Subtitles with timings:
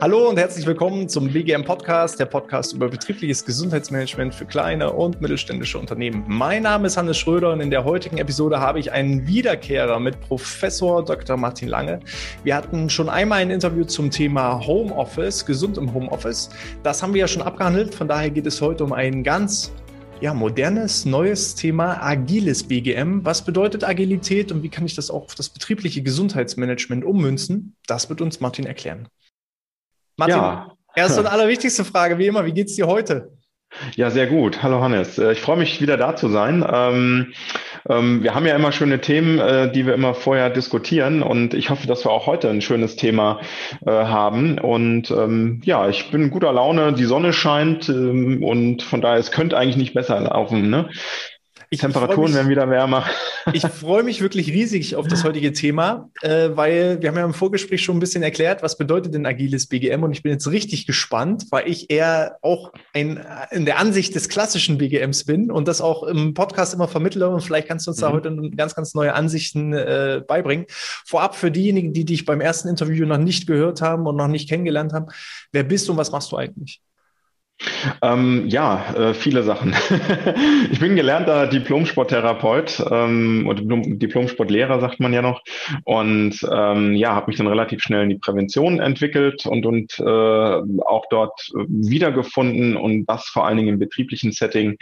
[0.00, 5.20] Hallo und herzlich willkommen zum BGM Podcast, der Podcast über betriebliches Gesundheitsmanagement für kleine und
[5.20, 6.24] mittelständische Unternehmen.
[6.26, 10.18] Mein Name ist Hannes Schröder und in der heutigen Episode habe ich einen Wiederkehrer mit
[10.22, 11.36] Professor Dr.
[11.36, 12.00] Martin Lange.
[12.42, 16.48] Wir hatten schon einmal ein Interview zum Thema Homeoffice, gesund im Homeoffice.
[16.82, 19.72] Das haben wir ja schon abgehandelt, von daher geht es heute um ein ganz
[20.20, 23.24] ja, modernes, neues Thema, agiles BGM.
[23.24, 27.76] Was bedeutet Agilität und wie kann ich das auch auf das betriebliche Gesundheitsmanagement ummünzen?
[27.86, 29.08] Das wird uns Martin erklären.
[30.16, 30.72] Martin, ja.
[30.96, 33.32] erste und allerwichtigste Frage, wie immer, wie geht's dir heute?
[33.94, 34.62] Ja, sehr gut.
[34.62, 35.18] Hallo Hannes.
[35.18, 36.66] Äh, ich freue mich wieder da zu sein.
[36.68, 37.32] Ähm,
[37.88, 41.70] ähm, wir haben ja immer schöne Themen, äh, die wir immer vorher diskutieren und ich
[41.70, 43.40] hoffe, dass wir auch heute ein schönes Thema
[43.86, 44.58] äh, haben.
[44.58, 49.30] Und ähm, ja, ich bin guter Laune, die Sonne scheint ähm, und von daher, es
[49.30, 50.70] könnte eigentlich nicht besser laufen.
[50.70, 50.88] Ne?
[51.70, 53.04] Ich Temperaturen mich, werden wieder wärmer.
[53.52, 57.34] Ich freue mich wirklich riesig auf das heutige Thema, äh, weil wir haben ja im
[57.34, 60.86] Vorgespräch schon ein bisschen erklärt, was bedeutet denn agiles BGM und ich bin jetzt richtig
[60.86, 65.80] gespannt, weil ich eher auch ein, in der Ansicht des klassischen BGMs bin und das
[65.80, 68.02] auch im Podcast immer vermittle und vielleicht kannst du uns mhm.
[68.02, 70.66] da heute ganz, ganz neue Ansichten äh, beibringen.
[71.06, 74.48] Vorab für diejenigen, die dich beim ersten Interview noch nicht gehört haben und noch nicht
[74.48, 75.06] kennengelernt haben,
[75.52, 76.80] wer bist du und was machst du eigentlich?
[78.02, 79.74] Ähm, ja, äh, viele Sachen.
[80.70, 85.42] ich bin gelernter Diplom-Sporttherapeut ähm, oder Diplom-Sportlehrer, sagt man ja noch.
[85.84, 90.02] Und ähm, ja, habe mich dann relativ schnell in die Prävention entwickelt und, und äh,
[90.02, 94.76] auch dort wiedergefunden und das vor allen Dingen im betrieblichen Setting.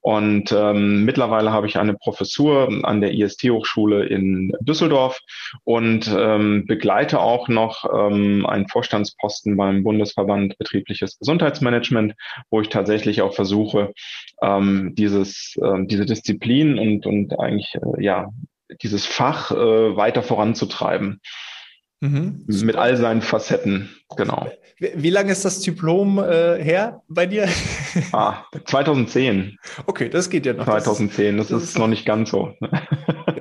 [0.00, 5.20] Und ähm, mittlerweile habe ich eine Professur an der IST-Hochschule in Düsseldorf
[5.64, 12.14] und ähm, begleite auch noch ähm, einen Vorstandsposten beim Bundesverband Betriebliches Gesundheitsmanagement
[12.50, 13.92] wo ich tatsächlich auch versuche,
[14.42, 18.28] ähm, dieses, äh, diese Disziplin und, und eigentlich äh, ja
[18.80, 21.20] dieses Fach äh, weiter voranzutreiben.
[22.02, 24.50] Mhm, mit all seinen Facetten, genau.
[24.96, 27.46] Wie, lange ist das Diplom äh, her bei dir?
[28.12, 29.56] Ah, 2010.
[29.86, 30.64] Okay, das geht ja noch.
[30.64, 32.54] 2010, das, das, das ist, ist noch nicht ganz so.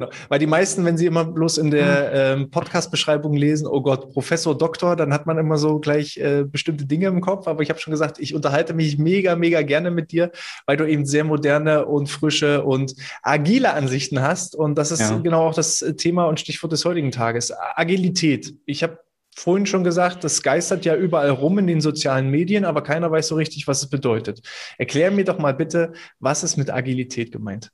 [0.02, 0.10] Genau.
[0.30, 4.58] Weil die meisten, wenn sie immer bloß in der ähm, Podcast-Beschreibung lesen, oh Gott, Professor,
[4.58, 7.48] Doktor, dann hat man immer so gleich äh, bestimmte Dinge im Kopf.
[7.48, 10.32] Aber ich habe schon gesagt, ich unterhalte mich mega, mega gerne mit dir,
[10.66, 14.56] weil du eben sehr moderne und frische und agile Ansichten hast.
[14.56, 15.18] Und das ist ja.
[15.18, 17.54] genau auch das Thema und Stichwort des heutigen Tages.
[17.76, 18.51] Agilität.
[18.66, 19.00] Ich habe
[19.36, 23.30] vorhin schon gesagt, das geistert ja überall rum in den sozialen Medien, aber keiner weiß
[23.30, 24.42] so richtig, was es bedeutet.
[24.78, 27.72] Erklär mir doch mal bitte, was ist mit Agilität gemeint?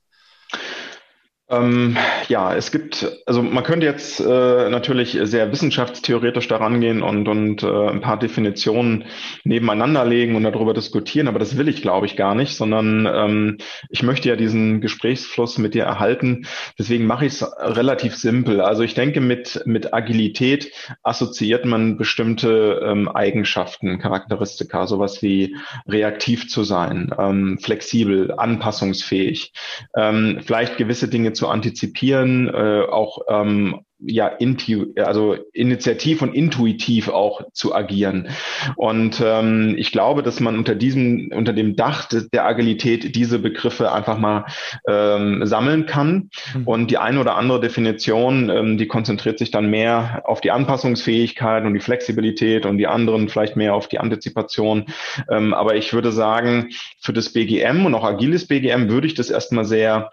[1.50, 1.96] Ähm,
[2.28, 7.62] ja, es gibt, also man könnte jetzt äh, natürlich sehr wissenschaftstheoretisch daran gehen und, und
[7.62, 9.06] äh, ein paar Definitionen
[9.44, 13.58] nebeneinander legen und darüber diskutieren, aber das will ich, glaube ich, gar nicht, sondern ähm,
[13.88, 16.46] ich möchte ja diesen Gesprächsfluss mit dir erhalten.
[16.78, 18.60] Deswegen mache ich es relativ simpel.
[18.60, 20.70] Also ich denke, mit, mit Agilität
[21.02, 25.56] assoziiert man bestimmte ähm, Eigenschaften, Charakteristika, sowas wie
[25.88, 29.54] reaktiv zu sein, ähm, flexibel, anpassungsfähig,
[29.96, 37.08] ähm, vielleicht gewisse Dinge zu antizipieren, äh, auch ähm, ja, intu also initiativ und intuitiv
[37.08, 38.28] auch zu agieren.
[38.76, 43.90] Und ähm, ich glaube, dass man unter diesem, unter dem Dach der Agilität diese Begriffe
[43.92, 44.46] einfach mal
[44.86, 46.30] ähm, sammeln kann.
[46.54, 46.62] Mhm.
[46.64, 51.64] Und die eine oder andere Definition, ähm, die konzentriert sich dann mehr auf die Anpassungsfähigkeit
[51.64, 54.86] und die Flexibilität und die anderen vielleicht mehr auf die Antizipation.
[55.28, 56.70] Ähm, aber ich würde sagen,
[57.00, 60.10] für das BGM und auch agiles BGM würde ich das erstmal sehr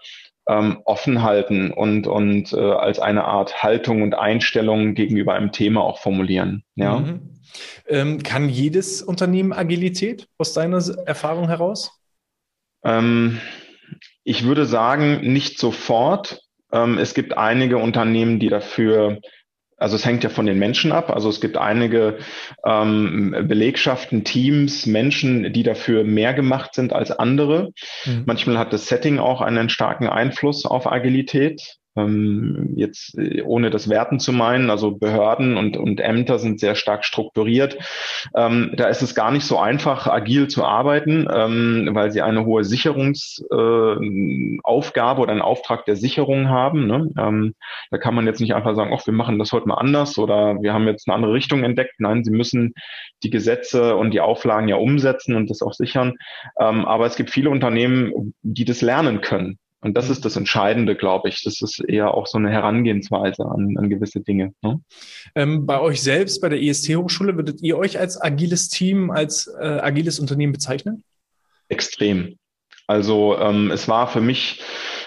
[0.48, 5.82] ähm, offen halten und, und äh, als eine Art Haltung und Einstellung gegenüber einem Thema
[5.82, 6.64] auch formulieren.
[6.74, 6.98] Ja.
[6.98, 7.20] Mhm.
[7.88, 12.00] Ähm, kann jedes Unternehmen Agilität aus deiner Erfahrung heraus?
[12.84, 13.40] Ähm,
[14.24, 16.42] ich würde sagen, nicht sofort.
[16.72, 19.20] Ähm, es gibt einige Unternehmen, die dafür
[19.76, 21.10] also es hängt ja von den Menschen ab.
[21.10, 22.18] Also es gibt einige
[22.64, 27.72] ähm, Belegschaften, Teams, Menschen, die dafür mehr gemacht sind als andere.
[28.04, 28.22] Mhm.
[28.26, 31.76] Manchmal hat das Setting auch einen starken Einfluss auf Agilität.
[31.96, 36.74] Ähm, jetzt äh, ohne das Werten zu meinen, also Behörden und, und Ämter sind sehr
[36.74, 37.76] stark strukturiert.
[38.34, 42.44] Ähm, da ist es gar nicht so einfach, agil zu arbeiten, ähm, weil sie eine
[42.44, 46.86] hohe Sicherungsaufgabe äh, oder einen Auftrag der Sicherung haben.
[46.86, 47.10] Ne?
[47.18, 47.54] Ähm,
[47.90, 50.60] da kann man jetzt nicht einfach sagen, ach, wir machen das heute mal anders oder
[50.60, 51.94] wir haben jetzt eine andere Richtung entdeckt.
[51.98, 52.74] Nein, sie müssen
[53.22, 56.14] die Gesetze und die Auflagen ja umsetzen und das auch sichern.
[56.60, 59.58] Ähm, aber es gibt viele Unternehmen, die das lernen können.
[59.86, 61.44] Und das ist das Entscheidende, glaube ich.
[61.44, 64.52] Das ist eher auch so eine Herangehensweise an, an gewisse Dinge.
[64.60, 64.80] Ne?
[65.36, 69.64] Ähm, bei euch selbst, bei der IST-Hochschule, würdet ihr euch als agiles Team, als äh,
[69.64, 71.04] agiles Unternehmen bezeichnen?
[71.68, 72.36] Extrem.
[72.88, 74.60] Also ähm, es war für mich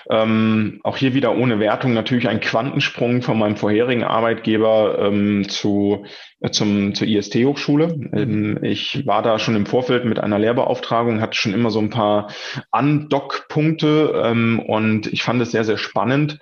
[0.09, 6.05] Ähm, auch hier wieder ohne Wertung natürlich ein Quantensprung von meinem vorherigen Arbeitgeber ähm, zu
[6.41, 7.99] äh, zum, zur IST-Hochschule.
[8.13, 11.89] Ähm, ich war da schon im Vorfeld mit einer Lehrbeauftragung, hatte schon immer so ein
[11.89, 12.31] paar
[12.71, 16.39] Andock-Punkte ähm, und ich fand es sehr, sehr spannend,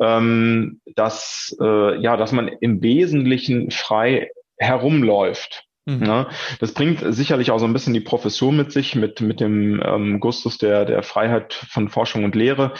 [0.00, 5.67] ähm, dass, äh, ja, dass man im Wesentlichen frei herumläuft.
[5.88, 6.04] Mhm.
[6.04, 6.28] Ja,
[6.60, 10.20] das bringt sicherlich auch so ein bisschen die Profession mit sich, mit, mit dem ähm,
[10.20, 12.74] Gustus der, der Freiheit von Forschung und Lehre.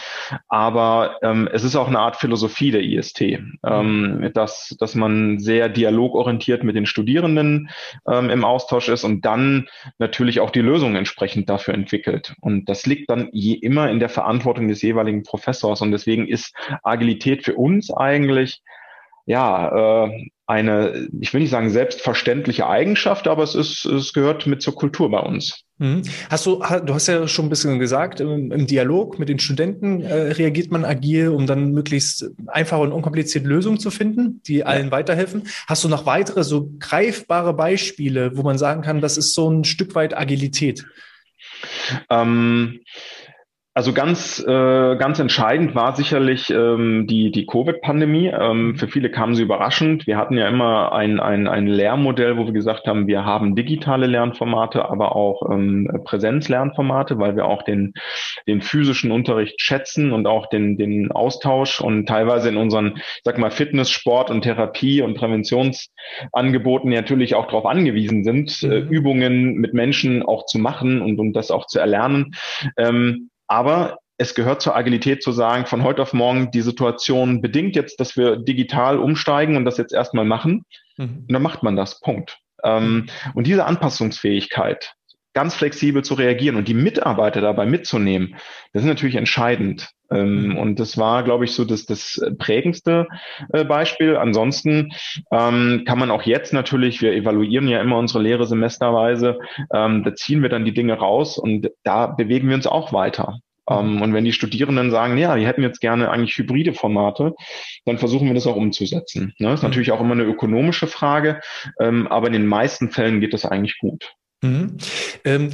[0.47, 3.59] Aber ähm, es ist auch eine Art Philosophie der IST, mhm.
[3.65, 7.71] ähm, dass, dass man sehr dialogorientiert mit den Studierenden
[8.07, 9.67] ähm, im Austausch ist und dann
[9.97, 12.35] natürlich auch die Lösung entsprechend dafür entwickelt.
[12.41, 15.81] Und das liegt dann je immer in der Verantwortung des jeweiligen Professors.
[15.81, 16.53] Und deswegen ist
[16.83, 18.61] Agilität für uns eigentlich
[19.29, 24.63] ja, äh, eine, ich will nicht sagen selbstverständliche Eigenschaft, aber es ist, es gehört mit
[24.63, 25.63] zur Kultur bei uns.
[25.77, 26.01] Mhm.
[26.27, 30.01] Hast du, du hast ja schon ein bisschen gesagt, im, im Dialog mit den Studenten
[30.01, 34.87] äh, reagiert man agil, um dann möglichst einfache und unkomplizierte Lösungen zu finden, die allen
[34.87, 34.91] ja.
[34.91, 35.43] weiterhelfen.
[35.67, 39.65] Hast du noch weitere so greifbare Beispiele, wo man sagen kann, das ist so ein
[39.65, 40.83] Stück weit Agilität?
[42.09, 42.79] Ähm,
[43.79, 48.27] also ganz, äh, ganz entscheidend war sicherlich ähm, die, die Covid-Pandemie.
[48.27, 50.05] Ähm, für viele kam sie überraschend.
[50.05, 54.05] Wir hatten ja immer ein, ein, ein Lehrmodell, wo wir gesagt haben, wir haben digitale
[54.05, 57.93] Lernformate, aber auch ähm, Präsenzlernformate, weil wir auch den,
[58.47, 63.49] den physischen Unterricht schätzen und auch den, den Austausch und teilweise in unseren, sag mal,
[63.49, 68.71] Fitness, Sport und Therapie und Präventionsangeboten natürlich auch darauf angewiesen sind, mhm.
[68.73, 72.33] äh, Übungen mit Menschen auch zu machen und, und das auch zu erlernen.
[72.75, 77.75] Ähm, aber es gehört zur Agilität zu sagen, von heute auf morgen die Situation bedingt
[77.75, 80.63] jetzt, dass wir digital umsteigen und das jetzt erstmal machen.
[80.97, 81.25] Mhm.
[81.27, 81.99] Und dann macht man das.
[81.99, 82.37] Punkt.
[82.63, 84.93] Ähm, und diese Anpassungsfähigkeit,
[85.39, 88.35] ganz flexibel zu reagieren und die Mitarbeiter dabei mitzunehmen,
[88.73, 89.89] das ist natürlich entscheidend.
[90.11, 90.57] Ähm, mhm.
[90.57, 93.07] Und das war, glaube ich, so das, das prägendste
[93.53, 94.17] äh, Beispiel.
[94.17, 94.91] Ansonsten
[95.31, 99.39] ähm, kann man auch jetzt natürlich, wir evaluieren ja immer unsere Lehre semesterweise,
[99.73, 103.39] ähm, da ziehen wir dann die Dinge raus und da bewegen wir uns auch weiter.
[103.69, 104.01] Mhm.
[104.01, 107.35] und wenn die Studierenden sagen, ja, die hätten jetzt gerne eigentlich hybride Formate,
[107.85, 109.35] dann versuchen wir das auch umzusetzen.
[109.37, 109.49] Ne?
[109.49, 109.69] Das ist mhm.
[109.69, 111.39] natürlich auch immer eine ökonomische Frage,
[111.77, 114.15] aber in den meisten Fällen geht das eigentlich gut.
[114.41, 114.77] Mhm.
[115.25, 115.51] Ähm,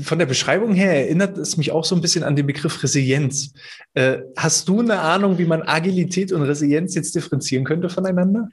[0.00, 3.52] von der Beschreibung her erinnert es mich auch so ein bisschen an den Begriff Resilienz.
[3.92, 8.48] Äh, hast du eine Ahnung, wie man Agilität und Resilienz jetzt differenzieren könnte voneinander?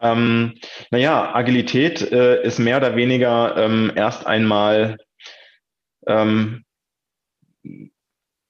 [0.00, 0.54] Ähm,
[0.90, 4.98] naja, Agilität äh, ist mehr oder weniger ähm, erst einmal
[6.06, 6.64] ähm,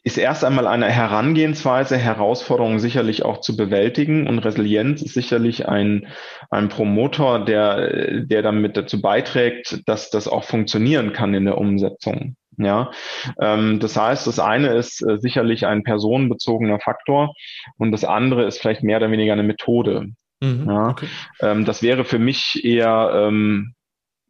[0.04, 6.08] ist erst einmal eine Herangehensweise, Herausforderungen sicherlich auch zu bewältigen und Resilienz ist sicherlich ein,
[6.50, 12.36] ein Promotor, der, der damit dazu beiträgt, dass das auch funktionieren kann in der Umsetzung.
[12.56, 12.92] Ja,
[13.40, 17.32] ähm, das heißt, das eine ist äh, sicherlich ein personenbezogener Faktor
[17.78, 20.10] und das andere ist vielleicht mehr oder weniger eine Methode.
[20.40, 21.08] Mhm, ja, okay.
[21.40, 23.74] ähm, das wäre für mich eher ähm,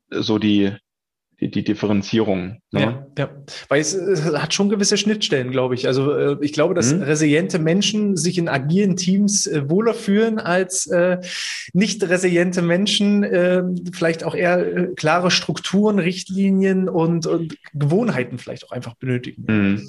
[0.08, 0.72] so die,
[1.50, 2.60] die, Differenzierung.
[2.70, 2.80] Ne?
[2.80, 3.30] Ja, ja,
[3.68, 5.86] weil es, es, hat schon gewisse Schnittstellen, glaube ich.
[5.86, 7.02] Also äh, ich glaube, dass mhm.
[7.02, 11.18] resiliente Menschen sich in agilen Teams äh, wohler fühlen als äh,
[11.72, 13.62] nicht resiliente Menschen, äh,
[13.92, 19.44] vielleicht auch eher äh, klare Strukturen, Richtlinien und, und Gewohnheiten vielleicht auch einfach benötigen.
[19.46, 19.88] Mhm.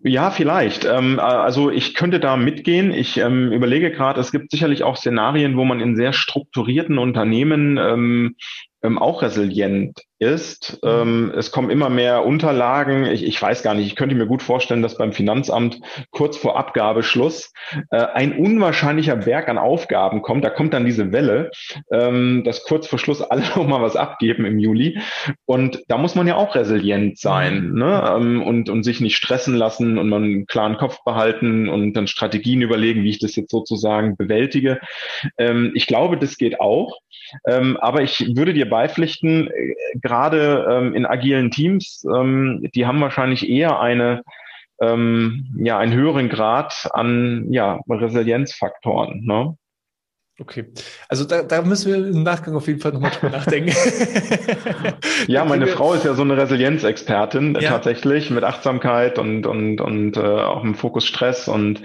[0.00, 0.84] Ja, vielleicht.
[0.84, 2.92] Ähm, also ich könnte da mitgehen.
[2.92, 8.36] Ich ähm, überlege gerade, es gibt sicherlich auch Szenarien, wo man in sehr strukturierten Unternehmen
[8.82, 10.78] ähm, auch resilient ist.
[10.82, 10.88] Mhm.
[10.88, 13.04] Ähm, es kommen immer mehr Unterlagen.
[13.06, 16.58] Ich, ich weiß gar nicht, ich könnte mir gut vorstellen, dass beim Finanzamt kurz vor
[16.58, 17.52] Abgabeschluss
[17.90, 20.44] äh, ein unwahrscheinlicher Berg an Aufgaben kommt.
[20.44, 21.50] Da kommt dann diese Welle,
[21.92, 24.98] ähm, dass kurz vor Schluss alle noch mal was abgeben im Juli.
[25.46, 27.78] Und da muss man ja auch resilient sein mhm.
[27.78, 28.14] ne?
[28.16, 32.06] ähm, und, und sich nicht stressen lassen und man einen klaren Kopf behalten und dann
[32.06, 34.80] Strategien überlegen, wie ich das jetzt sozusagen bewältige.
[35.38, 36.98] Ähm, ich glaube, das geht auch.
[37.46, 39.74] Ähm, aber ich würde dir beipflichten, äh,
[40.08, 44.22] gerade ähm, in agilen Teams, ähm, die haben wahrscheinlich eher eine
[44.80, 49.24] ähm, ja einen höheren Grad an ja Resilienzfaktoren.
[49.24, 49.56] Ne?
[50.40, 50.66] Okay,
[51.08, 53.72] also da, da müssen wir im Nachgang auf jeden Fall nochmal drüber nachdenken.
[55.26, 57.70] ja, meine Frau ist ja so eine Resilienzexpertin ja.
[57.70, 61.82] tatsächlich mit Achtsamkeit und und und äh, auch im Fokus Stress und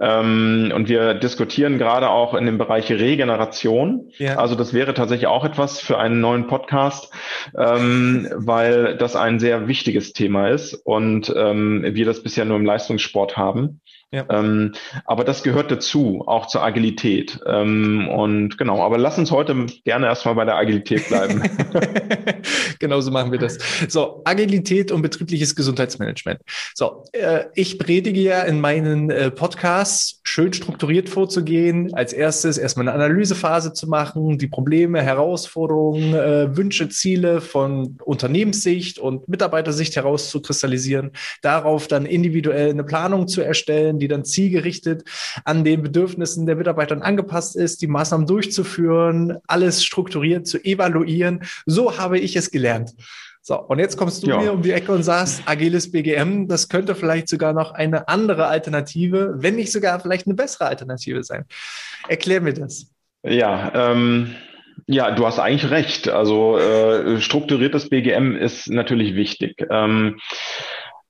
[0.00, 4.10] ähm, und wir diskutieren gerade auch in dem Bereich Regeneration.
[4.18, 4.38] Ja.
[4.38, 7.12] Also das wäre tatsächlich auch etwas für einen neuen Podcast,
[7.56, 12.64] ähm, weil das ein sehr wichtiges Thema ist und ähm, wir das bisher nur im
[12.64, 13.80] Leistungssport haben.
[14.14, 14.26] Ja.
[14.30, 14.74] Ähm,
[15.06, 17.40] aber das gehört dazu, auch zur Agilität.
[17.46, 21.42] Ähm, und genau, aber lass uns heute gerne erstmal bei der Agilität bleiben.
[22.78, 23.58] genau so machen wir das.
[23.88, 26.40] So, Agilität und betriebliches Gesundheitsmanagement.
[26.74, 31.92] So, äh, ich predige ja in meinen äh, Podcasts, schön strukturiert vorzugehen.
[31.94, 38.98] Als erstes erstmal eine Analysephase zu machen, die Probleme, Herausforderungen, äh, Wünsche, Ziele von Unternehmenssicht
[38.98, 41.12] und Mitarbeitersicht herauszukristallisieren.
[41.42, 45.04] Darauf dann individuell eine Planung zu erstellen, die dann zielgerichtet
[45.44, 51.42] an den Bedürfnissen der Mitarbeiter angepasst ist, die Maßnahmen durchzuführen, alles strukturiert zu evaluieren.
[51.66, 52.94] So habe ich es gelernt.
[53.46, 54.38] So, und jetzt kommst du ja.
[54.38, 58.46] mir um die Ecke und sagst, agiles BGM, das könnte vielleicht sogar noch eine andere
[58.46, 61.44] Alternative, wenn nicht sogar vielleicht eine bessere Alternative sein.
[62.08, 62.90] Erklär mir das.
[63.22, 64.34] Ja, ähm,
[64.86, 66.08] ja, du hast eigentlich recht.
[66.08, 69.66] Also äh, strukturiertes BGM ist natürlich wichtig.
[69.70, 70.20] Ähm,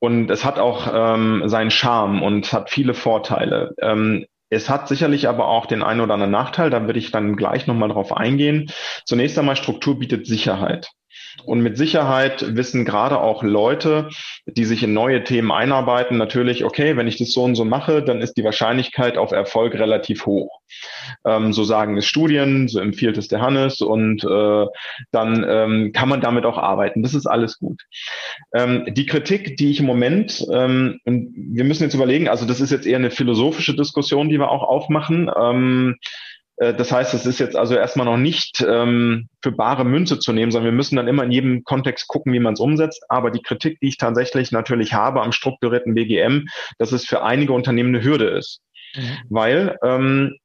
[0.01, 3.77] und es hat auch ähm, seinen Charme und hat viele Vorteile.
[3.81, 7.37] Ähm, es hat sicherlich aber auch den einen oder anderen Nachteil, da würde ich dann
[7.37, 8.73] gleich nochmal drauf eingehen.
[9.05, 10.91] Zunächst einmal, Struktur bietet Sicherheit.
[11.45, 14.09] Und mit Sicherheit wissen gerade auch Leute,
[14.47, 18.03] die sich in neue Themen einarbeiten, natürlich, okay, wenn ich das so und so mache,
[18.03, 20.61] dann ist die Wahrscheinlichkeit auf Erfolg relativ hoch.
[21.27, 24.67] Ähm, so sagen es Studien, so empfiehlt es der Hannes und äh,
[25.11, 27.03] dann ähm, kann man damit auch arbeiten.
[27.03, 27.83] Das ist alles gut.
[28.55, 32.61] Ähm, die Kritik, die ich im Moment, ähm, und wir müssen jetzt überlegen, also das
[32.61, 35.31] ist jetzt eher eine philosophische Diskussion, die wir auch aufmachen.
[36.57, 40.33] Äh, das heißt, es ist jetzt also erstmal noch nicht ähm, für bare Münze zu
[40.33, 43.05] nehmen, sondern wir müssen dann immer in jedem Kontext gucken, wie man es umsetzt.
[43.09, 46.47] Aber die Kritik, die ich tatsächlich natürlich habe am strukturierten BGM,
[46.79, 48.61] dass es für einige Unternehmen eine Hürde ist.
[48.95, 49.17] Mhm.
[49.29, 50.37] Weil ähm,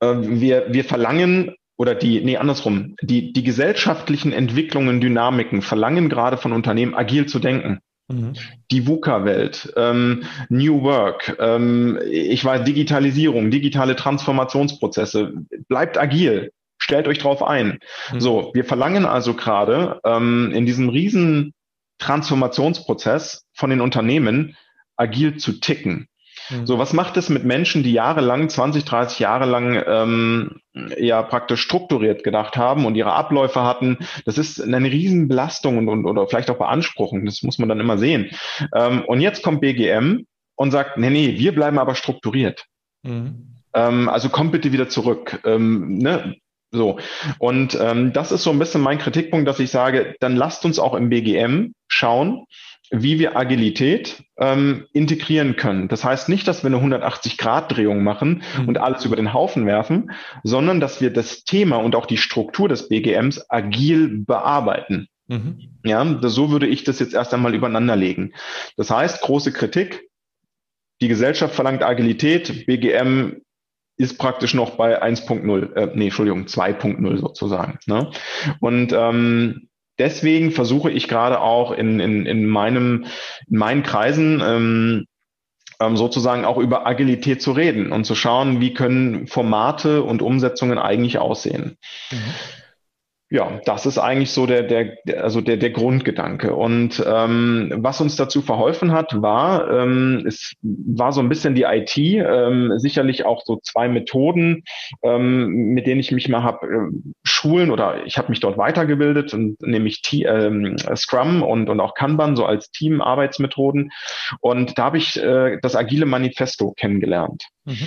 [0.00, 6.36] äh, wir, wir verlangen oder die, nee, andersrum, die, die gesellschaftlichen Entwicklungen, Dynamiken verlangen gerade
[6.36, 7.80] von Unternehmen, agil zu denken.
[8.10, 8.32] Mhm.
[8.70, 15.32] Die VUCA-Welt, ähm, New Work, ähm, ich weiß, Digitalisierung, digitale Transformationsprozesse,
[15.68, 16.52] bleibt agil.
[16.78, 17.78] Stellt euch drauf ein.
[18.12, 18.20] Mhm.
[18.20, 21.52] So, wir verlangen also gerade ähm, in diesem riesen
[21.98, 24.56] Transformationsprozess von den Unternehmen
[24.96, 26.08] agil zu ticken.
[26.50, 26.66] Mhm.
[26.66, 30.60] So, was macht es mit Menschen, die jahrelang, 20, 30 Jahre lang ähm,
[30.98, 33.98] ja praktisch strukturiert gedacht haben und ihre Abläufe hatten?
[34.24, 37.24] Das ist eine Riesenbelastung und, und oder vielleicht auch Beanspruchung.
[37.24, 38.30] Das muss man dann immer sehen.
[38.74, 40.26] Ähm, und jetzt kommt BGM
[40.56, 42.66] und sagt, nee, nee, wir bleiben aber strukturiert.
[43.02, 43.56] Mhm.
[43.74, 45.40] Ähm, also kommt bitte wieder zurück.
[45.44, 46.36] Ähm, ne?
[46.72, 46.98] So.
[47.38, 50.78] Und ähm, das ist so ein bisschen mein Kritikpunkt, dass ich sage, dann lasst uns
[50.78, 52.44] auch im BGM schauen,
[52.90, 55.88] wie wir Agilität ähm, integrieren können.
[55.88, 58.68] Das heißt nicht, dass wir eine 180-Grad-Drehung machen mhm.
[58.68, 60.10] und alles über den Haufen werfen,
[60.42, 65.06] sondern dass wir das Thema und auch die Struktur des BGMs agil bearbeiten.
[65.28, 65.78] Mhm.
[65.84, 68.34] Ja, das, so würde ich das jetzt erst einmal übereinander legen.
[68.76, 70.08] Das heißt, große Kritik.
[71.00, 72.66] Die Gesellschaft verlangt Agilität.
[72.66, 73.40] BGM
[73.96, 77.78] ist praktisch noch bei 1.0, äh, nee, Entschuldigung, 2.0 sozusagen.
[77.86, 78.10] Ne?
[78.58, 79.68] Und ähm,
[80.00, 83.06] deswegen versuche ich gerade auch in, in, in, meinem,
[83.48, 85.06] in meinen Kreisen ähm,
[85.80, 90.78] ähm, sozusagen auch über Agilität zu reden und zu schauen, wie können Formate und Umsetzungen
[90.78, 91.76] eigentlich aussehen.
[92.10, 92.34] Mhm
[93.32, 96.52] ja, das ist eigentlich so der, der, also der, der Grundgedanke.
[96.52, 101.62] Und ähm, was uns dazu verholfen hat, war, ähm, es war so ein bisschen die
[101.62, 104.64] IT, ähm, sicherlich auch so zwei Methoden,
[105.04, 109.32] ähm, mit denen ich mich mal habe äh, schulen oder ich habe mich dort weitergebildet,
[109.32, 113.92] und, nämlich T ähm, Scrum und, und auch Kanban, so als Teamarbeitsmethoden.
[114.40, 117.44] Und da habe ich äh, das agile Manifesto kennengelernt.
[117.64, 117.86] Mhm.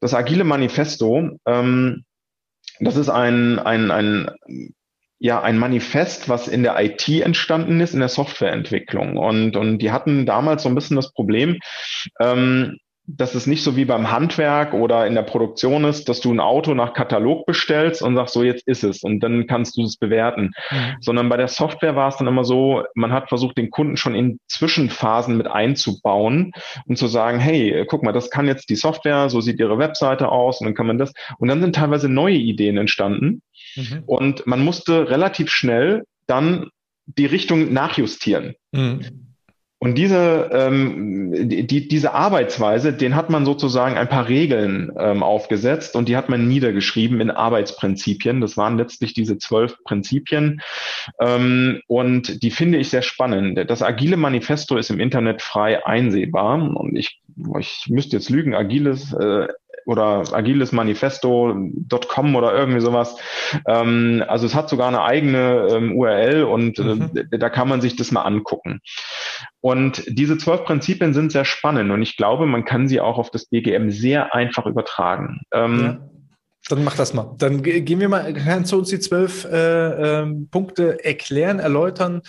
[0.00, 2.04] Das agile Manifesto ähm,
[2.80, 4.30] das ist ein, ein, ein,
[5.18, 9.16] ja, ein Manifest, was in der IT entstanden ist, in der Softwareentwicklung.
[9.16, 11.58] Und, und die hatten damals so ein bisschen das Problem,
[12.20, 12.78] ähm,
[13.10, 16.40] dass es nicht so wie beim Handwerk oder in der Produktion ist, dass du ein
[16.40, 19.96] Auto nach Katalog bestellst und sagst, so jetzt ist es und dann kannst du es
[19.96, 20.52] bewerten.
[20.70, 20.96] Mhm.
[21.00, 24.14] Sondern bei der Software war es dann immer so, man hat versucht, den Kunden schon
[24.14, 26.52] in Zwischenphasen mit einzubauen
[26.84, 30.28] und zu sagen, hey, guck mal, das kann jetzt die Software, so sieht ihre Webseite
[30.28, 31.14] aus und dann kann man das.
[31.38, 33.40] Und dann sind teilweise neue Ideen entstanden
[33.74, 34.02] mhm.
[34.04, 36.68] und man musste relativ schnell dann
[37.06, 38.54] die Richtung nachjustieren.
[38.72, 39.27] Mhm.
[39.80, 45.94] Und diese, ähm, die, diese Arbeitsweise, den hat man sozusagen ein paar Regeln ähm, aufgesetzt
[45.94, 48.40] und die hat man niedergeschrieben in Arbeitsprinzipien.
[48.40, 50.62] Das waren letztlich diese zwölf Prinzipien
[51.20, 53.70] ähm, und die finde ich sehr spannend.
[53.70, 57.22] Das agile Manifesto ist im Internet frei einsehbar und ich,
[57.60, 59.46] ich müsste jetzt lügen, agiles äh,
[59.88, 63.16] oder agilesmanifesto.com oder irgendwie sowas.
[63.66, 67.10] Ähm, also es hat sogar eine eigene ähm, URL und äh, mhm.
[67.30, 68.80] äh, da kann man sich das mal angucken.
[69.60, 73.30] Und diese zwölf Prinzipien sind sehr spannend und ich glaube, man kann sie auch auf
[73.30, 75.40] das BGM sehr einfach übertragen.
[75.54, 75.98] Ähm, ja.
[76.68, 77.34] Dann mach das mal.
[77.38, 82.20] Dann gehen wir mal, kannst du uns die zwölf äh, äh, Punkte erklären, erläutern,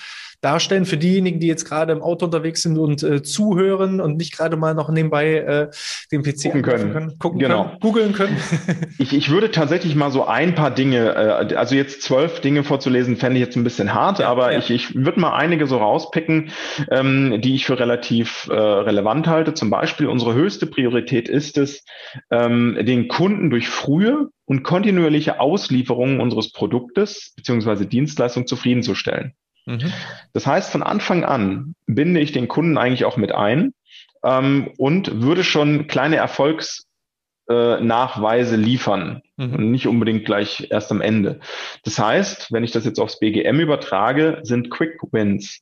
[0.41, 4.36] darstellen für diejenigen, die jetzt gerade im Auto unterwegs sind und äh, zuhören und nicht
[4.36, 5.69] gerade mal noch nebenbei äh,
[6.12, 7.63] den PC gucken können, können gucken genau.
[7.65, 8.38] können, googeln können.
[9.00, 13.17] ich, ich würde tatsächlich mal so ein paar Dinge, äh, also jetzt zwölf Dinge vorzulesen,
[13.17, 14.60] fände ich jetzt ein bisschen hart, ja, aber ja.
[14.60, 16.51] ich, ich würde mal einige so rauspicken,
[16.89, 19.53] ähm, die ich für relativ äh, relevant halte.
[19.53, 21.84] Zum Beispiel unsere höchste Priorität ist es,
[22.31, 29.34] ähm, den Kunden durch frühe und kontinuierliche Auslieferungen unseres Produktes beziehungsweise Dienstleistung zufriedenzustellen.
[29.69, 29.93] Mhm.
[30.33, 33.75] Das heißt, von Anfang an binde ich den Kunden eigentlich auch mit ein
[34.23, 39.53] ähm, und würde schon kleine Erfolgsnachweise äh, liefern mhm.
[39.53, 41.39] und nicht unbedingt gleich erst am Ende.
[41.83, 45.59] Das heißt, wenn ich das jetzt aufs BGM übertrage, sind Quick Wins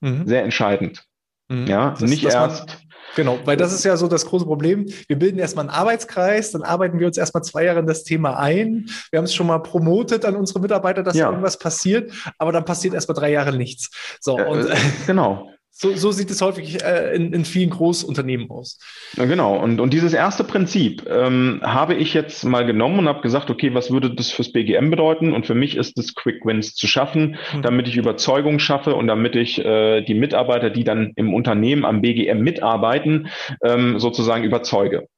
[0.00, 0.26] mhm.
[0.26, 1.04] sehr entscheidend.
[1.48, 1.66] Mhm.
[1.66, 2.78] Ja, das, nicht erst
[3.16, 4.86] Genau, weil das ist ja so das große Problem.
[5.06, 8.38] Wir bilden erstmal einen Arbeitskreis, dann arbeiten wir uns erstmal zwei Jahre in das Thema
[8.38, 8.86] ein.
[9.10, 11.28] Wir haben es schon mal promotet an unsere Mitarbeiter, dass ja.
[11.28, 13.90] irgendwas passiert, aber dann passiert erstmal drei Jahre nichts.
[14.20, 15.50] So, äh, und, äh, genau.
[15.76, 18.78] So, so sieht es häufig äh, in, in vielen Großunternehmen aus.
[19.16, 19.56] Ja, genau.
[19.56, 23.74] Und, und dieses erste Prinzip ähm, habe ich jetzt mal genommen und habe gesagt, okay,
[23.74, 25.32] was würde das fürs BGM bedeuten?
[25.32, 27.62] Und für mich ist es, Quick Wins zu schaffen, mhm.
[27.62, 32.02] damit ich Überzeugung schaffe und damit ich äh, die Mitarbeiter, die dann im Unternehmen am
[32.02, 33.26] BGM mitarbeiten,
[33.64, 35.08] ähm, sozusagen überzeuge.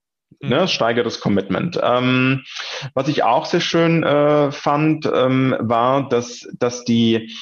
[0.40, 0.48] Mhm.
[0.48, 1.78] Ne, steigert das Commitment.
[1.82, 2.44] Ähm,
[2.94, 7.34] was ich auch sehr schön äh, fand, ähm, war, dass, dass, die,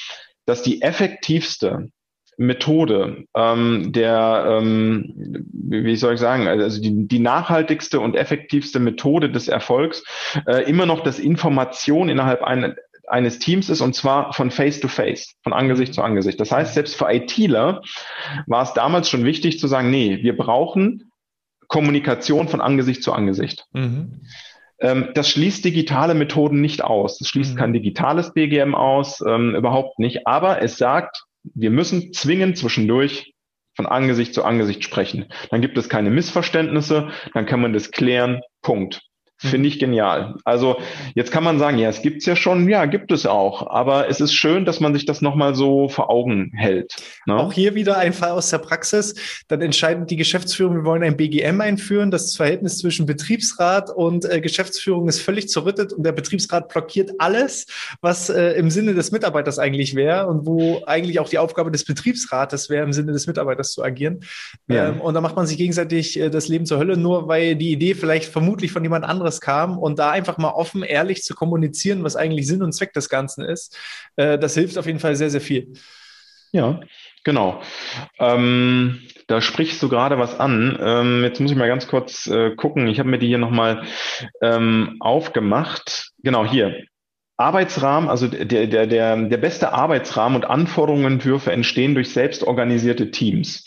[0.47, 1.91] dass die effektivste
[2.37, 5.15] Methode, ähm, der, ähm,
[5.53, 10.05] wie soll ich sagen, also die, die nachhaltigste und effektivste Methode des Erfolgs
[10.47, 12.75] äh, immer noch das Information innerhalb ein,
[13.07, 16.41] eines Teams ist und zwar von Face to Face, von Angesicht zu Angesicht.
[16.41, 17.83] Das heißt, selbst für ITler
[18.47, 21.11] war es damals schon wichtig zu sagen, nee, wir brauchen
[21.69, 23.67] Kommunikation von Angesicht zu Angesicht.
[23.73, 24.23] Mhm.
[24.81, 27.19] Ähm, das schließt digitale Methoden nicht aus.
[27.19, 27.59] Das schließt mhm.
[27.59, 30.27] kein digitales BGM aus, ähm, überhaupt nicht.
[30.27, 31.25] Aber es sagt,
[31.55, 33.35] wir müssen zwingend zwischendurch
[33.77, 35.27] von Angesicht zu Angesicht sprechen.
[35.51, 38.41] Dann gibt es keine Missverständnisse, dann kann man das klären.
[38.63, 39.03] Punkt.
[39.39, 40.37] Finde ich genial.
[40.45, 40.77] Also
[41.17, 43.67] jetzt kann man sagen, ja, es gibt's ja schon, ja, gibt es auch.
[43.69, 46.95] Aber es ist schön, dass man sich das nochmal so vor Augen hält.
[47.27, 47.35] Ne?
[47.35, 49.15] Auch hier wieder ein Fall aus der Praxis.
[49.49, 52.11] Dann entscheidet die Geschäftsführung, wir wollen ein BGM einführen.
[52.11, 57.67] Das Verhältnis zwischen Betriebsrat und äh, Geschäftsführung ist völlig zerrüttet und der Betriebsrat blockiert alles,
[58.01, 61.85] was äh, im Sinne des Mitarbeiters eigentlich wäre und wo eigentlich auch die Aufgabe des
[61.85, 64.21] Betriebsrates wäre, im Sinne des Mitarbeiters zu agieren.
[64.69, 64.89] Ja.
[64.89, 67.73] Ähm, und da macht man sich gegenseitig äh, das Leben zur Hölle, nur weil die
[67.73, 71.35] Idee vielleicht vermutlich von jemand anderes anderes kam und da einfach mal offen, ehrlich zu
[71.35, 73.77] kommunizieren, was eigentlich Sinn und Zweck des Ganzen ist,
[74.17, 75.73] äh, das hilft auf jeden Fall sehr, sehr viel.
[76.53, 76.81] Ja,
[77.25, 77.61] genau.
[78.19, 80.79] Ähm, da sprichst du gerade was an.
[80.81, 82.87] Ähm, jetzt muss ich mal ganz kurz äh, gucken.
[82.87, 83.85] Ich habe mir die hier nochmal
[84.41, 86.11] ähm, aufgemacht.
[86.23, 86.85] Genau, hier.
[87.37, 93.67] Arbeitsrahmen, also der, der, der, der beste Arbeitsrahmen und Anforderungsentwürfe entstehen durch selbstorganisierte Teams.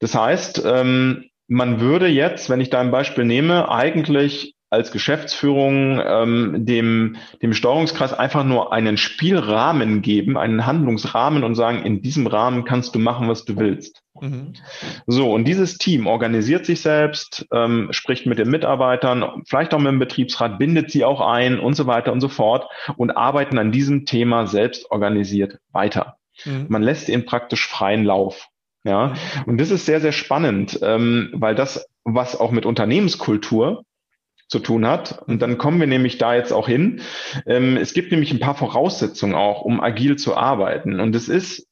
[0.00, 6.00] Das heißt, ähm, man würde jetzt, wenn ich da ein Beispiel nehme, eigentlich als Geschäftsführung
[6.04, 12.26] ähm, dem, dem Steuerungskreis einfach nur einen Spielrahmen geben, einen Handlungsrahmen und sagen, in diesem
[12.26, 14.02] Rahmen kannst du machen, was du willst.
[14.20, 14.52] Mhm.
[15.06, 19.92] So, und dieses Team organisiert sich selbst, ähm, spricht mit den Mitarbeitern, vielleicht auch mit
[19.92, 23.72] dem Betriebsrat, bindet sie auch ein und so weiter und so fort und arbeiten an
[23.72, 26.16] diesem Thema selbst organisiert weiter.
[26.44, 26.66] Mhm.
[26.68, 28.48] Man lässt ihnen praktisch freien Lauf.
[28.84, 29.14] Ja,
[29.46, 33.82] und das ist sehr, sehr spannend, ähm, weil das, was auch mit Unternehmenskultur
[34.48, 35.22] zu tun hat.
[35.26, 37.02] Und dann kommen wir nämlich da jetzt auch hin.
[37.46, 41.00] Ähm, es gibt nämlich ein paar Voraussetzungen auch, um agil zu arbeiten.
[41.00, 41.68] Und es ist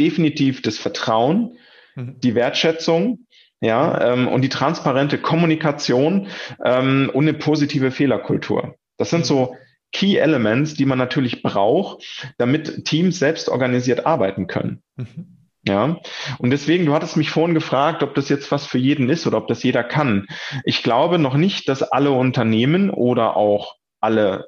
[0.00, 1.56] definitiv das Vertrauen,
[1.94, 2.18] mhm.
[2.20, 3.26] die Wertschätzung,
[3.60, 6.28] ja, ähm, und die transparente Kommunikation
[6.64, 8.76] ähm, und eine positive Fehlerkultur.
[8.96, 9.56] Das sind so
[9.92, 14.82] Key Elements, die man natürlich braucht, damit Teams selbst organisiert arbeiten können.
[14.96, 15.37] Mhm.
[15.68, 15.98] Ja,
[16.38, 19.36] und deswegen, du hattest mich vorhin gefragt, ob das jetzt was für jeden ist oder
[19.36, 20.26] ob das jeder kann.
[20.64, 24.46] Ich glaube noch nicht, dass alle Unternehmen oder auch alle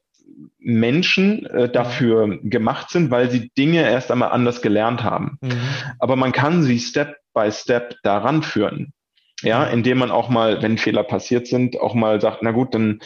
[0.59, 5.37] Menschen äh, dafür gemacht sind, weil sie Dinge erst einmal anders gelernt haben.
[5.43, 5.61] Mhm.
[5.99, 8.95] Aber man kann sie Step by Step daran führen.
[9.43, 9.73] Ja, mhm.
[9.75, 13.01] indem man auch mal, wenn Fehler passiert sind, auch mal sagt, na gut, dann,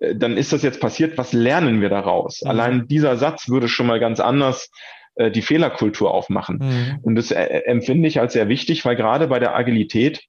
[0.00, 2.40] äh, dann ist das jetzt passiert, was lernen wir daraus?
[2.42, 2.48] Mhm.
[2.48, 4.70] Allein dieser Satz würde schon mal ganz anders
[5.18, 6.58] äh, die Fehlerkultur aufmachen.
[6.58, 6.98] Mhm.
[7.02, 10.22] Und das äh, empfinde ich als sehr wichtig, weil gerade bei der Agilität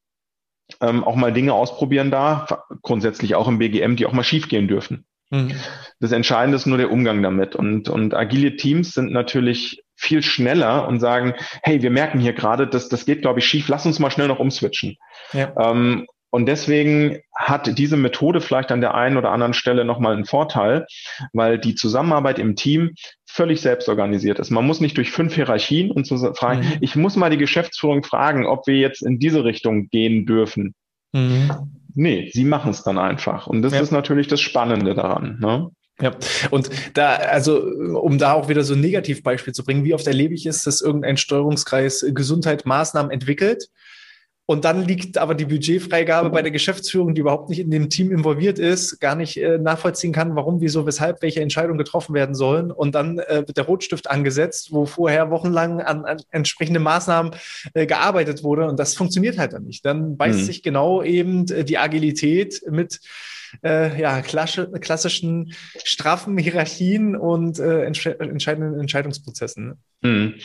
[0.81, 5.05] ähm, auch mal Dinge ausprobieren darf, grundsätzlich auch im BGM, die auch mal schiefgehen dürfen.
[5.29, 5.53] Mhm.
[5.99, 7.55] Das Entscheidende ist nur der Umgang damit.
[7.55, 12.67] Und, und agile Teams sind natürlich viel schneller und sagen, hey, wir merken hier gerade,
[12.67, 14.95] dass das geht, glaube ich, schief, lass uns mal schnell noch umswitchen.
[15.33, 15.53] Ja.
[15.59, 20.25] Ähm, und deswegen hat diese Methode vielleicht an der einen oder anderen Stelle nochmal einen
[20.25, 20.85] Vorteil,
[21.33, 22.93] weil die Zusammenarbeit im Team
[23.39, 24.49] völlig selbst organisiert ist.
[24.49, 26.73] Man muss nicht durch fünf Hierarchien und so fragen, mhm.
[26.81, 30.75] ich muss mal die Geschäftsführung fragen, ob wir jetzt in diese Richtung gehen dürfen.
[31.13, 31.49] Mhm.
[31.95, 33.47] Nee, sie machen es dann einfach.
[33.47, 33.79] Und das ja.
[33.79, 35.39] ist natürlich das Spannende daran.
[35.39, 35.69] Ne?
[36.01, 36.11] Ja,
[36.49, 37.61] und da, also
[38.01, 40.81] um da auch wieder so ein Negativbeispiel zu bringen, wie oft erlebe ich es, dass
[40.81, 43.69] irgendein Steuerungskreis Gesundheit Maßnahmen entwickelt
[44.49, 48.11] und dann liegt aber die Budgetfreigabe bei der Geschäftsführung, die überhaupt nicht in dem Team
[48.11, 52.71] involviert ist, gar nicht äh, nachvollziehen kann, warum, wieso, weshalb, welche Entscheidungen getroffen werden sollen.
[52.71, 57.35] Und dann äh, wird der Rotstift angesetzt, wo vorher wochenlang an, an entsprechende Maßnahmen
[57.75, 58.65] äh, gearbeitet wurde.
[58.65, 59.85] Und das funktioniert halt dann nicht.
[59.85, 60.43] Dann beißt mhm.
[60.45, 63.01] sich genau eben äh, die Agilität mit
[63.63, 69.77] äh, ja, klassischen straffen Hierarchien und äh, entscheidenden Entscheidungsprozessen.
[70.01, 70.09] Ne?
[70.09, 70.35] Hm.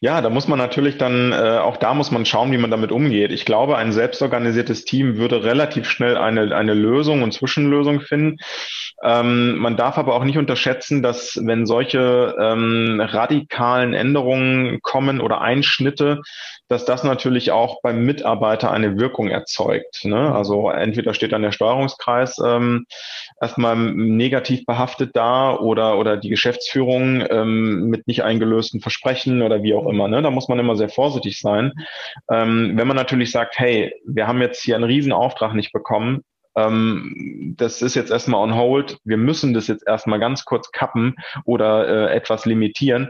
[0.00, 2.90] Ja, da muss man natürlich dann, äh, auch da muss man schauen, wie man damit
[2.90, 3.30] umgeht.
[3.30, 8.38] Ich glaube, ein selbstorganisiertes Team würde relativ schnell eine, eine Lösung und Zwischenlösung finden.
[9.04, 15.40] Ähm, man darf aber auch nicht unterschätzen, dass wenn solche ähm, radikalen Änderungen kommen oder
[15.40, 16.20] Einschnitte,
[16.68, 20.04] dass das natürlich auch beim Mitarbeiter eine Wirkung erzeugt.
[20.04, 20.34] Ne?
[20.34, 22.86] Also entweder steht dann der Steuerungskreis ähm,
[23.40, 29.74] erstmal negativ behaftet da oder, oder die Geschäftsführung ähm, mit nicht eingelösten Versprechen oder wie
[29.74, 30.08] auch immer.
[30.08, 30.20] Ne?
[30.22, 31.72] Da muss man immer sehr vorsichtig sein.
[32.30, 36.22] Ähm, wenn man natürlich sagt, hey, wir haben jetzt hier einen riesen Auftrag nicht bekommen,
[36.56, 41.16] ähm, das ist jetzt erstmal on hold, wir müssen das jetzt erstmal ganz kurz kappen
[41.44, 43.08] oder äh, etwas limitieren,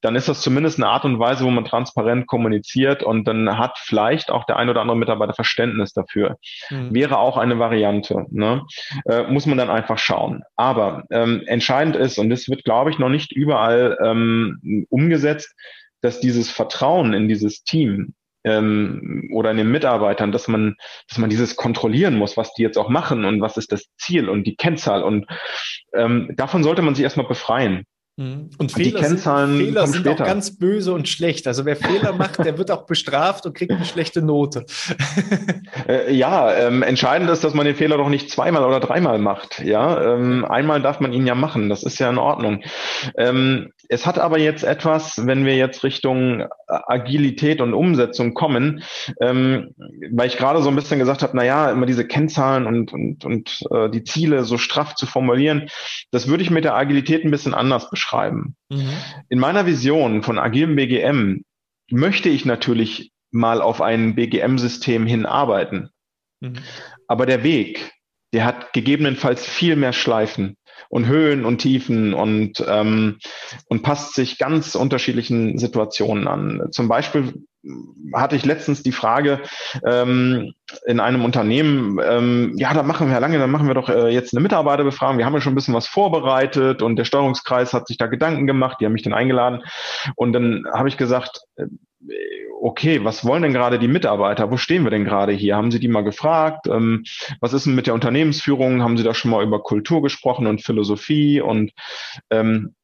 [0.00, 3.78] dann ist das zumindest eine Art und Weise, wo man transparent kommuniziert und dann hat
[3.78, 6.36] vielleicht auch der ein oder andere Mitarbeiter Verständnis dafür.
[6.70, 6.94] Mhm.
[6.94, 8.26] Wäre auch eine Variante.
[8.30, 8.64] Ne?
[9.06, 10.42] Äh, muss man dann einfach schauen.
[10.56, 15.54] Aber ähm, entscheidend ist, und das wird, glaube ich, noch nicht überall ähm, umgesetzt,
[16.00, 20.76] dass dieses Vertrauen in dieses Team ähm, oder in den Mitarbeitern, dass man,
[21.08, 24.28] dass man dieses kontrollieren muss, was die jetzt auch machen und was ist das Ziel
[24.28, 25.26] und die Kennzahl und
[25.92, 27.84] ähm, davon sollte man sich erstmal befreien.
[28.16, 28.50] Mhm.
[28.58, 31.46] Und Fehler, sind, Fehler sind auch ganz böse und schlecht.
[31.46, 34.66] Also wer Fehler macht, der wird auch bestraft und kriegt eine schlechte Note.
[35.88, 39.60] Äh, ja, ähm, entscheidend ist, dass man den Fehler doch nicht zweimal oder dreimal macht.
[39.60, 41.68] Ja, ähm, einmal darf man ihn ja machen.
[41.68, 42.62] Das ist ja in Ordnung.
[43.16, 48.82] Ähm, es hat aber jetzt etwas, wenn wir jetzt Richtung Agilität und Umsetzung kommen,
[49.20, 49.74] ähm,
[50.12, 53.24] weil ich gerade so ein bisschen gesagt habe, na ja, immer diese Kennzahlen und, und,
[53.24, 55.68] und äh, die Ziele so straff zu formulieren,
[56.10, 57.99] das würde ich mit der Agilität ein bisschen anders beschreiben.
[58.68, 58.92] Mhm.
[59.28, 61.42] In meiner Vision von agilem BGM
[61.90, 65.90] möchte ich natürlich mal auf ein BGM-System hinarbeiten.
[66.40, 66.58] Mhm.
[67.06, 67.92] Aber der Weg,
[68.32, 70.56] der hat gegebenenfalls viel mehr Schleifen
[70.88, 73.18] und Höhen und Tiefen und, ähm,
[73.68, 76.68] und passt sich ganz unterschiedlichen Situationen an.
[76.70, 77.44] Zum Beispiel
[78.14, 79.40] hatte ich letztens die Frage
[79.84, 80.54] ähm,
[80.86, 84.08] in einem Unternehmen, ähm, ja, da machen wir ja lange, dann machen wir doch äh,
[84.08, 85.18] jetzt eine Mitarbeiterbefragung.
[85.18, 88.46] Wir haben ja schon ein bisschen was vorbereitet und der Steuerungskreis hat sich da Gedanken
[88.46, 89.62] gemacht, die haben mich dann eingeladen.
[90.16, 91.66] Und dann habe ich gesagt, äh,
[92.60, 94.50] okay, was wollen denn gerade die Mitarbeiter?
[94.50, 95.56] Wo stehen wir denn gerade hier?
[95.56, 96.66] Haben Sie die mal gefragt?
[96.66, 97.04] Ähm,
[97.40, 98.82] was ist denn mit der Unternehmensführung?
[98.82, 101.40] Haben Sie da schon mal über Kultur gesprochen und Philosophie?
[101.40, 101.72] Und
[102.30, 102.74] ähm,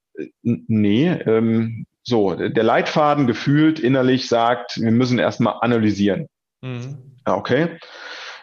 [0.42, 6.28] nee, ähm, so, der Leitfaden gefühlt innerlich sagt, wir müssen erstmal analysieren.
[6.62, 7.18] Mhm.
[7.26, 7.78] Ja, okay.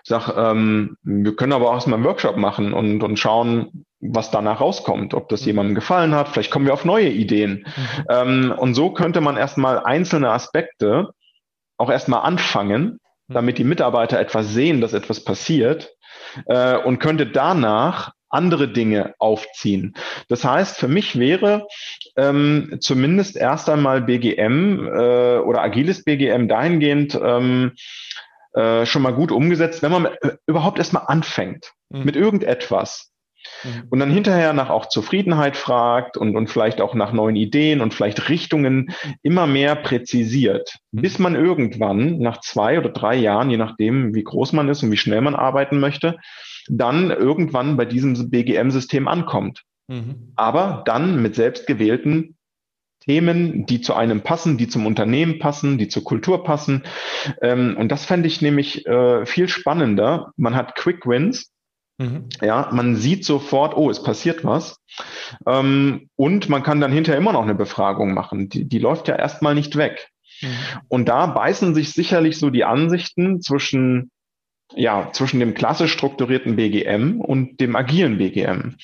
[0.03, 4.59] sag, ähm, wir können aber auch erstmal einen Workshop machen und, und schauen, was danach
[4.59, 5.47] rauskommt, ob das mhm.
[5.47, 6.27] jemandem gefallen hat.
[6.27, 7.65] Vielleicht kommen wir auf neue Ideen.
[7.65, 8.05] Mhm.
[8.09, 11.11] Ähm, und so könnte man erstmal einzelne Aspekte
[11.77, 13.33] auch erstmal anfangen, mhm.
[13.33, 15.95] damit die Mitarbeiter etwas sehen, dass etwas passiert
[16.47, 19.93] äh, und könnte danach andere Dinge aufziehen.
[20.27, 21.67] Das heißt, für mich wäre
[22.17, 27.73] ähm, zumindest erst einmal BGM äh, oder agiles BGM dahingehend ähm,
[28.53, 30.07] äh, schon mal gut umgesetzt, wenn man
[30.45, 32.03] überhaupt erstmal anfängt mhm.
[32.03, 33.13] mit irgendetwas.
[33.63, 33.87] Mhm.
[33.89, 37.93] Und dann hinterher nach auch Zufriedenheit fragt und, und vielleicht auch nach neuen Ideen und
[37.93, 41.01] vielleicht Richtungen immer mehr präzisiert, mhm.
[41.01, 44.91] bis man irgendwann nach zwei oder drei Jahren, je nachdem, wie groß man ist und
[44.91, 46.17] wie schnell man arbeiten möchte,
[46.69, 49.63] dann irgendwann bei diesem BGM-System ankommt.
[49.87, 50.33] Mhm.
[50.35, 52.35] Aber dann mit selbstgewählten
[53.01, 56.83] Themen, die zu einem passen, die zum Unternehmen passen, die zur Kultur passen.
[57.41, 60.31] Ähm, und das fände ich nämlich äh, viel spannender.
[60.37, 61.53] Man hat Quick Wins,
[61.97, 62.29] Mhm.
[62.41, 64.77] Ja, man sieht sofort, oh, es passiert was.
[65.45, 68.49] Ähm, und man kann dann hinterher immer noch eine Befragung machen.
[68.49, 70.09] Die, die läuft ja erstmal nicht weg.
[70.41, 70.57] Mhm.
[70.87, 74.11] Und da beißen sich sicherlich so die Ansichten zwischen
[74.75, 78.75] ja, zwischen dem klassisch strukturierten BGM und dem agilen BGM.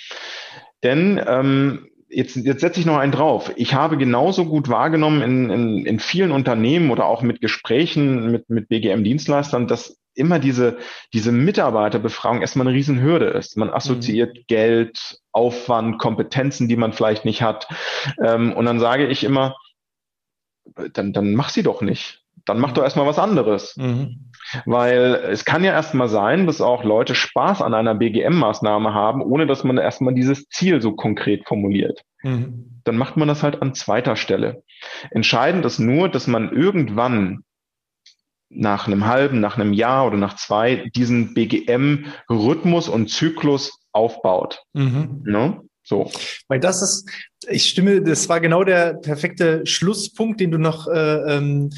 [0.84, 3.52] Denn ähm, jetzt, jetzt setze ich noch einen drauf.
[3.56, 8.50] Ich habe genauso gut wahrgenommen in, in, in vielen Unternehmen oder auch mit Gesprächen mit,
[8.50, 10.78] mit BGM-Dienstleistern, dass immer diese,
[11.14, 13.58] diese Mitarbeiterbefragung erstmal eine Riesenhürde ist.
[13.58, 14.44] Man assoziiert mhm.
[14.48, 17.68] Geld, Aufwand, Kompetenzen, die man vielleicht nicht hat.
[18.24, 19.56] Ähm, und dann sage ich immer,
[20.94, 22.19] dann, dann mach sie doch nicht.
[22.46, 23.76] Dann mach doch erstmal was anderes.
[23.78, 24.32] Mhm.
[24.66, 29.46] Weil es kann ja erstmal sein, dass auch Leute Spaß an einer BGM-Maßnahme haben, ohne
[29.48, 32.02] dass man erstmal dieses Ziel so konkret formuliert.
[32.24, 32.82] Mhm.
[32.84, 34.64] Dann macht man das halt an zweiter Stelle.
[35.12, 37.44] Entscheidend ist nur, dass man irgendwann
[38.50, 44.64] nach einem halben, nach einem Jahr oder nach zwei diesen BGM-Rhythmus und Zyklus aufbaut.
[44.74, 45.22] Mhm.
[45.24, 45.62] Ne?
[45.84, 46.12] So.
[46.48, 47.10] Weil das ist,
[47.48, 51.70] ich stimme, das war genau der perfekte Schlusspunkt, den du noch äh, ähm,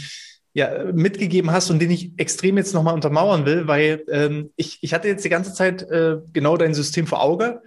[0.53, 4.93] ja, mitgegeben hast und den ich extrem jetzt nochmal untermauern will, weil ähm, ich, ich
[4.93, 7.61] hatte jetzt die ganze Zeit äh, genau dein System vor Auge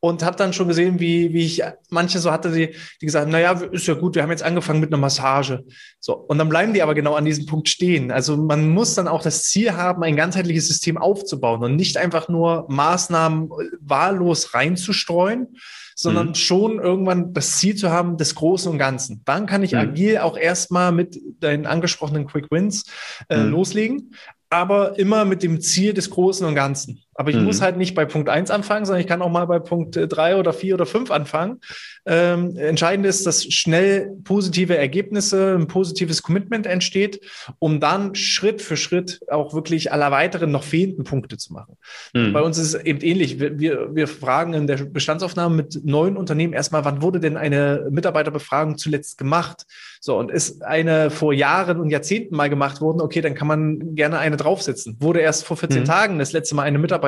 [0.00, 3.32] und habe dann schon gesehen, wie, wie ich manche so hatte, die, die gesagt haben,
[3.32, 5.64] naja, ist ja gut, wir haben jetzt angefangen mit einer Massage.
[5.98, 8.12] So, und dann bleiben die aber genau an diesem Punkt stehen.
[8.12, 12.28] Also man muss dann auch das Ziel haben, ein ganzheitliches System aufzubauen und nicht einfach
[12.28, 15.56] nur Maßnahmen wahllos reinzustreuen,
[16.00, 16.34] sondern mhm.
[16.36, 19.22] schon irgendwann das Ziel zu haben des Großen und Ganzen.
[19.24, 19.78] Dann kann ich mhm.
[19.78, 22.84] agil auch erstmal mit deinen angesprochenen Quick Wins
[23.28, 23.50] äh, mhm.
[23.50, 24.14] loslegen,
[24.48, 27.02] aber immer mit dem Ziel des Großen und Ganzen.
[27.18, 27.46] Aber ich mhm.
[27.46, 30.36] muss halt nicht bei Punkt eins anfangen, sondern ich kann auch mal bei Punkt drei
[30.36, 31.58] oder vier oder fünf anfangen.
[32.06, 37.20] Ähm, entscheidend ist, dass schnell positive Ergebnisse, ein positives Commitment entsteht,
[37.58, 41.76] um dann Schritt für Schritt auch wirklich aller weiteren noch fehlenden Punkte zu machen.
[42.14, 42.32] Mhm.
[42.32, 43.40] Bei uns ist es eben ähnlich.
[43.40, 47.88] Wir, wir, wir fragen in der Bestandsaufnahme mit neuen Unternehmen erstmal, wann wurde denn eine
[47.90, 49.64] Mitarbeiterbefragung zuletzt gemacht?
[50.00, 53.96] So, und ist eine vor Jahren und Jahrzehnten mal gemacht worden, okay, dann kann man
[53.96, 54.96] gerne eine draufsetzen.
[55.00, 55.84] Wurde erst vor 14 mhm.
[55.84, 57.07] Tagen das letzte Mal eine Mitarbeiterbefragung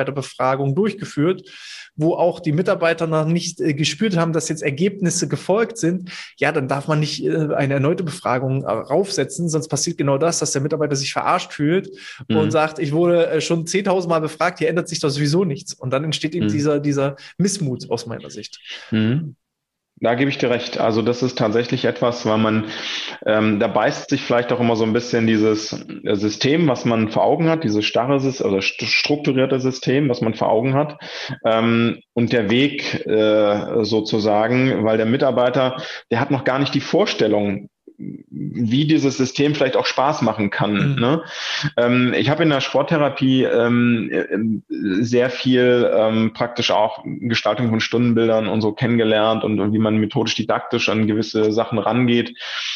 [0.75, 1.49] durchgeführt,
[1.95, 6.51] wo auch die Mitarbeiter noch nicht äh, gespürt haben, dass jetzt Ergebnisse gefolgt sind, ja,
[6.51, 10.51] dann darf man nicht äh, eine erneute Befragung äh, raufsetzen, sonst passiert genau das, dass
[10.51, 11.89] der Mitarbeiter sich verarscht fühlt
[12.27, 12.37] mhm.
[12.37, 15.73] und sagt, ich wurde äh, schon 10.000 Mal befragt, hier ändert sich doch sowieso nichts.
[15.73, 16.51] Und dann entsteht eben mhm.
[16.51, 18.59] dieser, dieser Missmut aus meiner Sicht.
[18.91, 19.35] Mhm.
[20.03, 20.79] Da gebe ich dir recht.
[20.79, 22.65] Also das ist tatsächlich etwas, weil man,
[23.23, 27.09] ähm, da beißt sich vielleicht auch immer so ein bisschen dieses äh, System, was man
[27.09, 30.97] vor Augen hat, dieses starre, also strukturierte System, was man vor Augen hat,
[31.45, 35.77] ähm, und der Weg äh, sozusagen, weil der Mitarbeiter,
[36.09, 37.69] der hat noch gar nicht die Vorstellung,
[38.29, 40.93] wie dieses System vielleicht auch Spaß machen kann.
[40.93, 40.99] Mhm.
[40.99, 41.23] Ne?
[41.77, 47.79] Ähm, ich habe in der Sporttherapie ähm, äh, sehr viel ähm, praktisch auch Gestaltung von
[47.79, 52.33] Stundenbildern und so kennengelernt und, und wie man methodisch didaktisch an gewisse Sachen rangeht.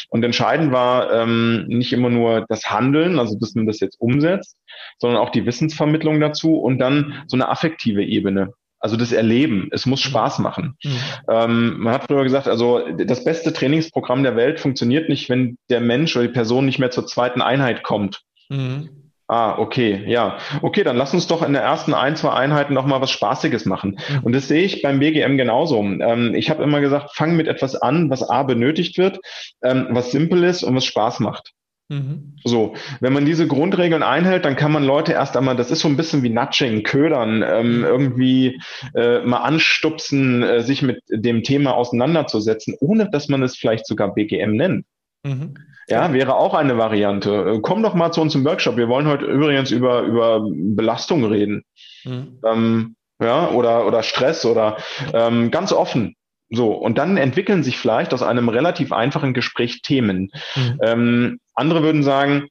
[0.08, 4.56] Und entscheidend war ähm, nicht immer nur das Handeln, also dass man das jetzt umsetzt,
[4.98, 8.52] sondern auch die Wissensvermittlung dazu und dann so eine affektive Ebene.
[8.86, 10.10] Also das Erleben, es muss mhm.
[10.10, 10.76] Spaß machen.
[10.84, 10.98] Mhm.
[11.28, 15.80] Ähm, man hat früher gesagt, also das beste Trainingsprogramm der Welt funktioniert nicht, wenn der
[15.80, 18.22] Mensch oder die Person nicht mehr zur zweiten Einheit kommt.
[18.48, 18.88] Mhm.
[19.26, 20.38] Ah, okay, ja.
[20.62, 23.64] Okay, dann lass uns doch in der ersten ein, zwei Einheiten noch mal was Spaßiges
[23.64, 23.98] machen.
[24.08, 24.20] Mhm.
[24.22, 25.82] Und das sehe ich beim BGM genauso.
[25.82, 29.18] Ähm, ich habe immer gesagt, fang mit etwas an, was A benötigt wird,
[29.64, 31.54] ähm, was simpel ist und was Spaß macht.
[31.88, 32.34] Mhm.
[32.44, 35.88] So, wenn man diese Grundregeln einhält, dann kann man Leute erst einmal, das ist so
[35.88, 37.84] ein bisschen wie Nudging, Ködern, ähm, mhm.
[37.84, 38.60] irgendwie
[38.94, 44.14] äh, mal anstupsen, äh, sich mit dem Thema auseinanderzusetzen, ohne dass man es vielleicht sogar
[44.14, 44.84] BGM nennt.
[45.22, 45.54] Mhm.
[45.88, 47.54] Ja, wäre auch eine Variante.
[47.54, 48.76] Äh, komm doch mal zu uns im Workshop.
[48.76, 51.62] Wir wollen heute übrigens über, über Belastung reden.
[52.04, 52.40] Mhm.
[52.44, 54.76] Ähm, ja, oder, oder Stress oder
[55.14, 56.16] ähm, ganz offen.
[56.50, 60.30] So, und dann entwickeln sich vielleicht aus einem relativ einfachen Gespräch Themen.
[60.54, 60.80] Mhm.
[60.82, 62.48] Ähm, andere würden sagen,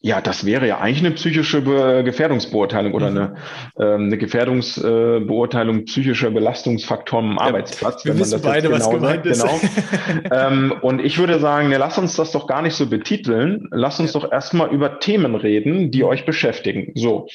[0.00, 3.16] ja, das wäre ja eigentlich eine psychische Be Gefährdungsbeurteilung oder mhm.
[3.16, 3.34] eine,
[3.78, 8.04] ähm, eine Gefährdungsbeurteilung äh, psychischer Belastungsfaktoren am Arbeitsplatz.
[8.04, 9.42] wir wenn man das beide, genau was gemeint ist.
[9.42, 10.30] Genau.
[10.32, 13.68] ähm, und ich würde sagen, ne, lass uns das doch gar nicht so betiteln.
[13.70, 14.20] Lass uns ja.
[14.20, 16.92] doch erstmal über Themen reden, die euch beschäftigen.
[16.94, 17.26] So.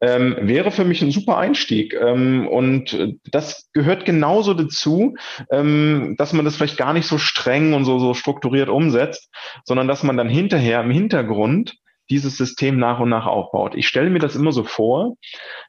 [0.00, 1.94] Ähm, wäre für mich ein super Einstieg.
[1.94, 5.14] Ähm, und das gehört genauso dazu,
[5.50, 9.30] ähm, dass man das vielleicht gar nicht so streng und so, so strukturiert umsetzt,
[9.64, 11.74] sondern dass man dann hinterher im Hintergrund
[12.10, 13.74] dieses System nach und nach aufbaut.
[13.74, 15.16] Ich stelle mir das immer so vor,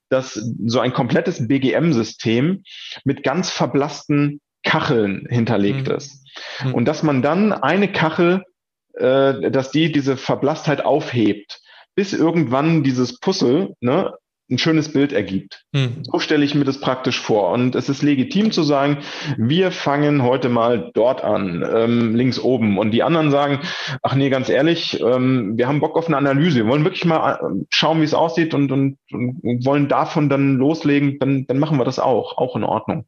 [0.09, 0.33] dass
[0.65, 2.63] so ein komplettes BGM-System
[3.03, 5.95] mit ganz verblassten Kacheln hinterlegt mhm.
[5.95, 6.25] ist.
[6.63, 6.73] Mhm.
[6.73, 8.43] Und dass man dann eine Kachel,
[8.93, 11.61] äh, dass die diese Verblasstheit aufhebt,
[11.95, 14.13] bis irgendwann dieses Puzzle ne,
[14.49, 15.63] ein schönes Bild ergibt.
[15.71, 16.03] Mhm.
[16.03, 17.51] So stelle ich mir das praktisch vor.
[17.51, 18.99] Und es ist legitim zu sagen,
[19.37, 22.77] wir fangen heute mal dort an, ähm, links oben.
[22.77, 23.59] Und die anderen sagen,
[24.03, 26.57] ach nee, ganz ehrlich, ähm, wir haben Bock auf eine Analyse.
[26.57, 30.57] Wir wollen wirklich mal äh, schauen, wie es aussieht und, und, und wollen davon dann
[30.57, 31.17] loslegen.
[31.19, 33.05] Dann, dann machen wir das auch, auch in Ordnung.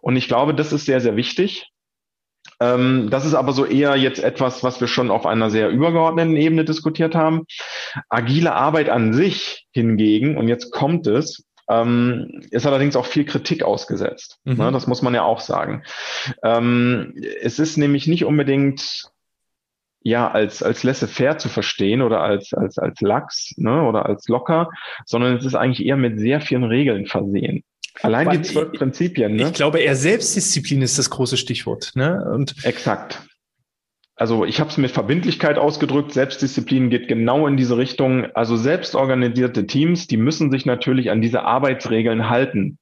[0.00, 1.72] Und ich glaube, das ist sehr, sehr wichtig.
[2.60, 6.36] Ähm, das ist aber so eher jetzt etwas, was wir schon auf einer sehr übergeordneten
[6.36, 7.44] Ebene diskutiert haben.
[8.08, 13.62] Agile Arbeit an sich hingegen, und jetzt kommt es, ähm, ist allerdings auch viel Kritik
[13.62, 14.38] ausgesetzt.
[14.44, 14.56] Mhm.
[14.56, 15.84] Ne, das muss man ja auch sagen.
[16.42, 19.10] Ähm, es ist nämlich nicht unbedingt
[20.02, 24.70] ja als als laissez-faire zu verstehen oder als als als lax ne, oder als locker,
[25.06, 27.64] sondern es ist eigentlich eher mit sehr vielen Regeln versehen.
[28.02, 29.34] Allein die zwölf Prinzipien.
[29.34, 29.48] Ne?
[29.48, 31.92] Ich glaube, eher Selbstdisziplin ist das große Stichwort.
[31.94, 32.24] Ne?
[32.32, 33.22] Und Exakt.
[34.14, 36.12] Also ich habe es mit Verbindlichkeit ausgedrückt.
[36.12, 38.26] Selbstdisziplin geht genau in diese Richtung.
[38.34, 42.78] Also selbstorganisierte Teams, die müssen sich natürlich an diese Arbeitsregeln halten.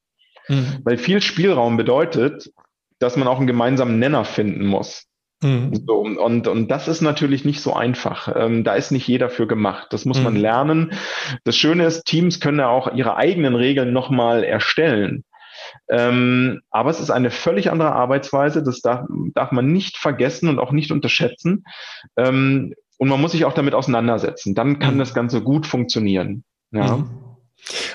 [0.49, 0.81] Mhm.
[0.85, 2.51] Weil viel Spielraum bedeutet,
[2.99, 5.07] dass man auch einen gemeinsamen Nenner finden muss.
[5.43, 5.85] Mhm.
[5.87, 8.35] So, und, und das ist natürlich nicht so einfach.
[8.35, 9.89] Ähm, da ist nicht jeder für gemacht.
[9.91, 10.25] Das muss mhm.
[10.25, 10.93] man lernen.
[11.45, 15.25] Das Schöne ist, Teams können ja auch ihre eigenen Regeln nochmal erstellen.
[15.89, 18.63] Ähm, aber es ist eine völlig andere Arbeitsweise.
[18.63, 21.65] Das darf, darf man nicht vergessen und auch nicht unterschätzen.
[22.17, 24.55] Ähm, und man muss sich auch damit auseinandersetzen.
[24.55, 25.01] Dann kann mhm.
[25.01, 26.45] das Ganze gut funktionieren.
[26.71, 26.97] Ja.
[26.97, 27.26] Mhm.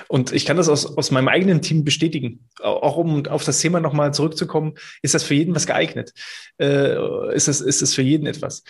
[0.08, 2.48] Und ich kann das aus, aus meinem eigenen Team bestätigen.
[2.60, 6.12] Auch um auf das Thema nochmal zurückzukommen, ist das für jeden was geeignet?
[6.58, 8.64] Äh, ist, das, ist das für jeden etwas?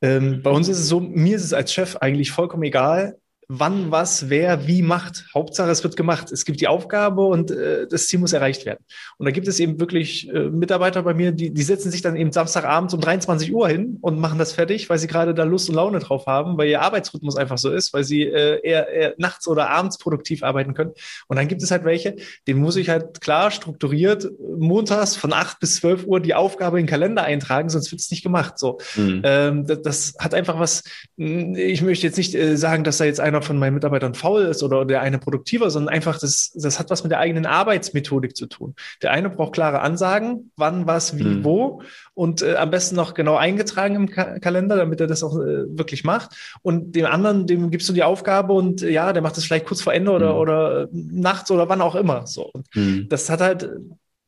[0.00, 3.92] Ähm, bei uns ist es so, mir ist es als Chef eigentlich vollkommen egal, wann,
[3.92, 5.26] was, wer, wie macht.
[5.32, 6.32] Hauptsache, es wird gemacht.
[6.32, 8.84] Es gibt die Aufgabe und äh, das Ziel muss erreicht werden.
[9.18, 12.16] Und da gibt es eben wirklich äh, Mitarbeiter bei mir, die, die setzen sich dann
[12.16, 15.68] eben Samstagabends um 23 Uhr hin und machen das fertig, weil sie gerade da Lust
[15.68, 19.14] und Laune drauf haben, weil ihr Arbeitsrhythmus einfach so ist, weil sie äh, eher, eher
[19.18, 20.92] nachts oder abends produktiv arbeiten können.
[21.28, 22.16] Und dann gibt es halt welche,
[22.48, 24.28] denen muss ich halt klar strukturiert
[24.58, 28.10] montags von 8 bis 12 Uhr die Aufgabe in den Kalender eintragen, sonst wird es
[28.10, 28.58] nicht gemacht.
[28.58, 29.22] So, mhm.
[29.24, 30.82] ähm, das, das, hat einfach was,
[31.16, 34.42] ich möchte jetzt nicht äh, sagen, dass da jetzt einer einer von meinen Mitarbeitern faul
[34.42, 38.36] ist oder der eine produktiver, sondern einfach, das, das hat was mit der eigenen Arbeitsmethodik
[38.36, 38.74] zu tun.
[39.02, 41.44] Der eine braucht klare Ansagen, wann, was, wie, mhm.
[41.44, 41.82] wo
[42.14, 45.78] und äh, am besten noch genau eingetragen im Ka Kalender, damit er das auch äh,
[45.78, 46.58] wirklich macht.
[46.62, 49.66] Und dem anderen, dem gibst du die Aufgabe und äh, ja, der macht das vielleicht
[49.66, 50.38] kurz vor Ende oder, mhm.
[50.38, 52.26] oder nachts oder wann auch immer.
[52.26, 52.50] So.
[52.52, 53.06] Und mhm.
[53.08, 53.68] das hat halt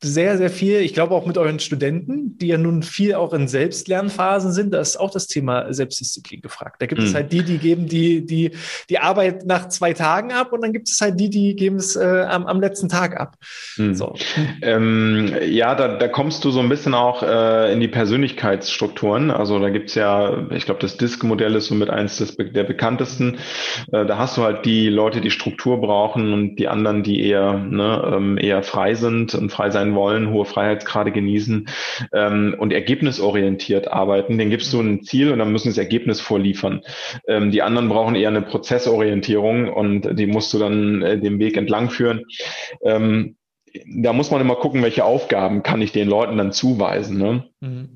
[0.01, 0.79] sehr, sehr viel.
[0.79, 4.79] Ich glaube auch mit euren Studenten, die ja nun viel auch in Selbstlernphasen sind, da
[4.79, 6.81] ist auch das Thema Selbstdisziplin gefragt.
[6.81, 7.07] Da gibt mhm.
[7.07, 8.51] es halt die, die geben die, die,
[8.89, 11.97] die Arbeit nach zwei Tagen ab und dann gibt es halt die, die geben es
[11.97, 13.35] äh, am, am letzten Tag ab.
[13.75, 13.93] Mhm.
[13.93, 14.15] So.
[14.61, 19.31] Ähm, ja, da, da kommst du so ein bisschen auch äh, in die Persönlichkeitsstrukturen.
[19.31, 23.39] Also da gibt's ja, ich glaube, das Disk-Modell ist somit eins des, der bekanntesten.
[23.91, 27.53] Äh, da hast du halt die Leute, die Struktur brauchen und die anderen, die eher,
[27.53, 31.67] ne, ähm, eher frei sind und frei sein sein wollen, hohe Freiheitsgrade genießen
[32.13, 34.37] ähm, und ergebnisorientiert arbeiten.
[34.37, 36.81] Den gibst du ein Ziel und dann müssen sie das Ergebnis vorliefern.
[37.27, 41.57] Ähm, die anderen brauchen eher eine Prozessorientierung und die musst du dann äh, den Weg
[41.57, 42.25] entlang führen.
[42.83, 43.35] Ähm,
[43.85, 47.17] da muss man immer gucken, welche Aufgaben kann ich den Leuten dann zuweisen.
[47.17, 47.49] Ne?
[47.59, 47.89] Mhm.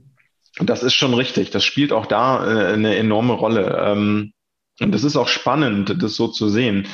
[0.60, 1.50] Das ist schon richtig.
[1.50, 3.84] Das spielt auch da äh, eine enorme Rolle.
[3.84, 4.34] Ähm,
[4.80, 6.88] und das ist auch spannend, das so zu sehen.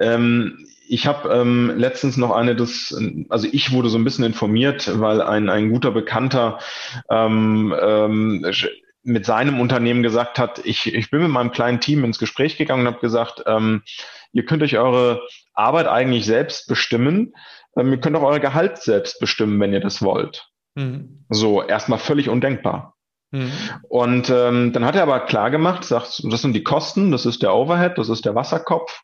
[0.00, 2.92] Ähm, ich habe ähm, letztens noch eine, das,
[3.28, 6.58] also ich wurde so ein bisschen informiert, weil ein, ein guter Bekannter
[7.08, 8.44] ähm, ähm,
[9.04, 12.82] mit seinem Unternehmen gesagt hat, ich, ich bin mit meinem kleinen Team ins Gespräch gegangen
[12.82, 13.82] und habe gesagt, ähm,
[14.32, 15.22] ihr könnt euch eure
[15.54, 17.34] Arbeit eigentlich selbst bestimmen.
[17.76, 20.48] Ähm, ihr könnt auch euer Gehalt selbst bestimmen, wenn ihr das wollt.
[20.74, 21.24] Mhm.
[21.28, 22.89] So, erstmal völlig undenkbar.
[23.30, 23.52] Mhm.
[23.88, 27.42] Und ähm, dann hat er aber klar gemacht, sagt, das sind die Kosten, das ist
[27.42, 29.02] der Overhead, das ist der Wasserkopf,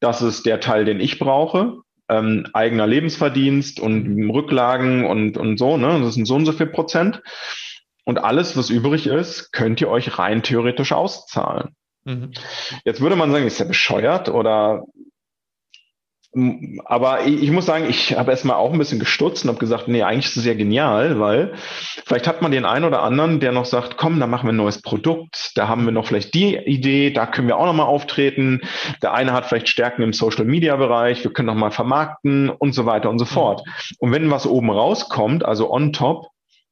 [0.00, 5.76] das ist der Teil, den ich brauche, ähm, eigener Lebensverdienst und Rücklagen und, und so,
[5.76, 6.00] ne?
[6.00, 7.22] Das sind so und so viel Prozent.
[8.04, 11.76] Und alles, was übrig ist, könnt ihr euch rein theoretisch auszahlen.
[12.04, 12.32] Mhm.
[12.84, 14.84] Jetzt würde man sagen, ist ja bescheuert oder
[16.84, 20.02] aber ich, muss sagen, ich habe erstmal auch ein bisschen gestutzt und habe gesagt, nee,
[20.02, 21.54] eigentlich ist es ja genial, weil
[22.04, 24.56] vielleicht hat man den einen oder anderen, der noch sagt, komm, da machen wir ein
[24.56, 28.60] neues Produkt, da haben wir noch vielleicht die Idee, da können wir auch nochmal auftreten.
[29.02, 33.18] Der eine hat vielleicht Stärken im Social-Media-Bereich, wir können nochmal vermarkten und so weiter und
[33.18, 33.62] so fort.
[33.98, 36.26] Und wenn was oben rauskommt, also on top,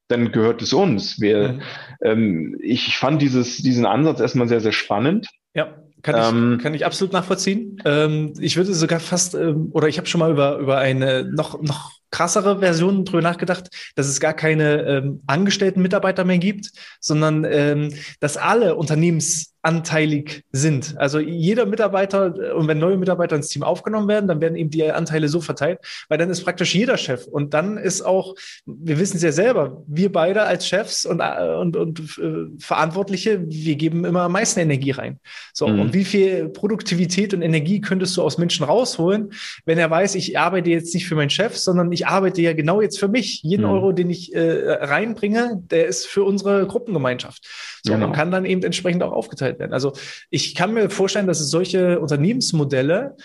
[0.09, 1.19] dann gehört es uns.
[1.21, 1.63] Wir, mhm.
[2.03, 5.29] ähm, ich fand dieses, diesen Ansatz erstmal sehr, sehr spannend.
[5.55, 5.79] Ja.
[6.03, 7.83] Kann ich, ähm, kann ich absolut nachvollziehen.
[7.85, 11.61] Ähm, ich würde sogar fast, ähm, oder ich habe schon mal über, über eine noch,
[11.63, 17.45] noch krassere Version drüber nachgedacht, dass es gar keine ähm, angestellten Mitarbeiter mehr gibt, sondern
[17.45, 20.95] ähm, dass alle Unternehmens anteilig sind.
[20.97, 24.89] Also jeder Mitarbeiter, und wenn neue Mitarbeiter ins Team aufgenommen werden, dann werden eben die
[24.89, 27.27] Anteile so verteilt, weil dann ist praktisch jeder Chef.
[27.27, 31.77] Und dann ist auch, wir wissen es ja selber, wir beide als Chefs und, und,
[31.77, 35.19] und äh, Verantwortliche, wir geben immer am meisten Energie rein.
[35.53, 35.81] So, mhm.
[35.81, 39.33] und wie viel Produktivität und Energie könntest du aus Menschen rausholen,
[39.65, 42.81] wenn er weiß, ich arbeite jetzt nicht für meinen Chef, sondern ich arbeite ja genau
[42.81, 43.43] jetzt für mich.
[43.43, 43.73] Jeden mhm.
[43.73, 47.45] Euro, den ich äh, reinbringe, der ist für unsere Gruppengemeinschaft.
[47.87, 48.07] So, genau.
[48.07, 49.73] und kann dann eben entsprechend auch aufgeteilt werden.
[49.73, 49.93] Also
[50.29, 53.17] ich kann mir vorstellen, dass es solche Unternehmensmodelle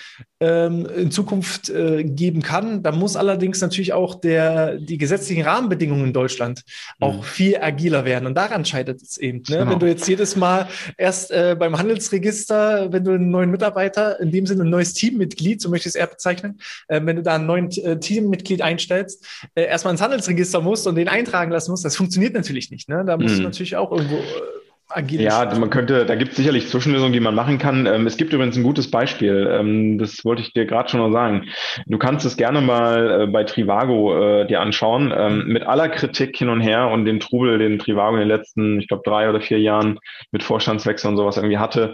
[0.41, 2.81] ähm, in Zukunft äh, geben kann.
[2.81, 6.63] Da muss allerdings natürlich auch der, die gesetzlichen Rahmenbedingungen in Deutschland
[6.99, 7.05] mhm.
[7.05, 8.25] auch viel agiler werden.
[8.25, 9.43] Und daran scheitert es eben.
[9.47, 9.59] Ne?
[9.59, 9.71] Genau.
[9.71, 10.67] Wenn du jetzt jedes Mal
[10.97, 15.61] erst äh, beim Handelsregister, wenn du einen neuen Mitarbeiter, in dem Sinne ein neues Teammitglied,
[15.61, 19.23] so möchte ich es eher bezeichnen, äh, wenn du da einen neuen äh, Teammitglied einstellst,
[19.53, 22.89] äh, erstmal ins Handelsregister musst und den eintragen lassen musst, das funktioniert natürlich nicht.
[22.89, 23.03] Ne?
[23.05, 23.39] Da musst mhm.
[23.39, 24.60] du natürlich auch irgendwo äh,
[24.93, 27.85] agile Ja, man könnte, da gibt es sicherlich Zwischenlösungen, die man machen kann.
[27.85, 29.49] Ähm, es gibt übrigens ein gutes Beispiel.
[29.51, 31.47] Ähm, das wollte ich dir gerade schon noch sagen.
[31.87, 35.13] Du kannst es gerne mal äh, bei Trivago äh, dir anschauen.
[35.15, 38.79] Ähm, mit aller Kritik hin und her und dem Trubel, den Trivago in den letzten,
[38.79, 39.99] ich glaube, drei oder vier Jahren
[40.31, 41.93] mit Vorstandswechsel und sowas irgendwie hatte.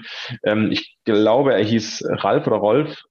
[0.69, 3.03] Ich glaube, er hieß Ralf oder Rolf.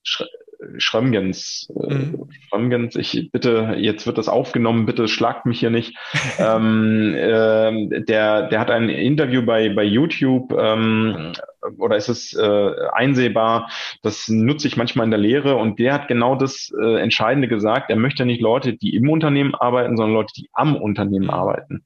[0.79, 2.29] Schrömgens, äh, mhm.
[2.49, 5.97] Schrömgens, ich bitte, jetzt wird das aufgenommen, bitte schlagt mich hier nicht.
[6.39, 11.33] ähm, äh, der, der hat ein Interview bei, bei YouTube ähm,
[11.79, 13.71] oder ist es äh, einsehbar,
[14.03, 17.91] das nutze ich manchmal in der Lehre und der hat genau das äh, Entscheidende gesagt.
[17.91, 21.85] Er möchte nicht Leute, die im Unternehmen arbeiten, sondern Leute, die am Unternehmen arbeiten.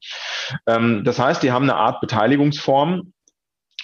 [0.66, 3.12] Ähm, das heißt, die haben eine Art Beteiligungsform,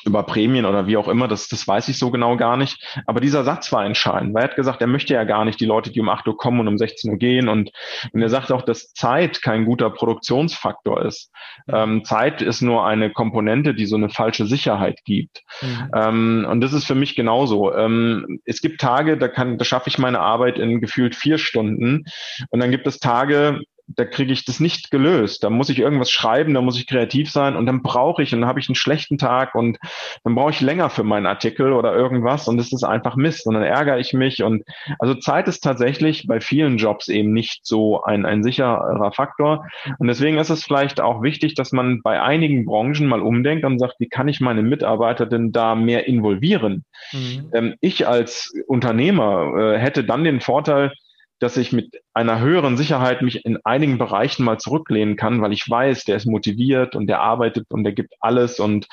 [0.06, 2.82] über Prämien oder wie auch immer, das, das weiß ich so genau gar nicht.
[3.06, 5.66] Aber dieser Satz war entscheidend, weil er hat gesagt, er möchte ja gar nicht die
[5.66, 7.48] Leute, die um 8 Uhr kommen und um 16 Uhr gehen.
[7.48, 7.70] Und,
[8.12, 11.30] und er sagt auch, dass Zeit kein guter Produktionsfaktor ist.
[11.68, 15.42] Ähm, Zeit ist nur eine Komponente, die so eine falsche Sicherheit gibt.
[15.60, 15.90] Mhm.
[15.94, 17.74] Ähm, und das ist für mich genauso.
[17.74, 22.04] Ähm, es gibt Tage, da kann, da schaffe ich meine Arbeit in gefühlt vier Stunden.
[22.50, 25.44] Und dann gibt es Tage, da kriege ich das nicht gelöst.
[25.44, 28.40] Da muss ich irgendwas schreiben, da muss ich kreativ sein und dann brauche ich und
[28.40, 29.78] dann habe ich einen schlechten Tag und
[30.24, 33.54] dann brauche ich länger für meinen Artikel oder irgendwas und das ist einfach Mist und
[33.54, 34.64] dann ärgere ich mich und
[34.98, 39.66] also Zeit ist tatsächlich bei vielen Jobs eben nicht so ein, ein sicherer Faktor
[39.98, 43.78] und deswegen ist es vielleicht auch wichtig, dass man bei einigen Branchen mal umdenkt und
[43.78, 46.84] sagt, wie kann ich meine Mitarbeiter denn da mehr involvieren?
[47.12, 47.50] Mhm.
[47.54, 50.92] Ähm, ich als Unternehmer äh, hätte dann den Vorteil,
[51.38, 55.68] dass ich mit einer höheren Sicherheit mich in einigen Bereichen mal zurücklehnen kann, weil ich
[55.68, 58.86] weiß, der ist motiviert und der arbeitet und der gibt alles und,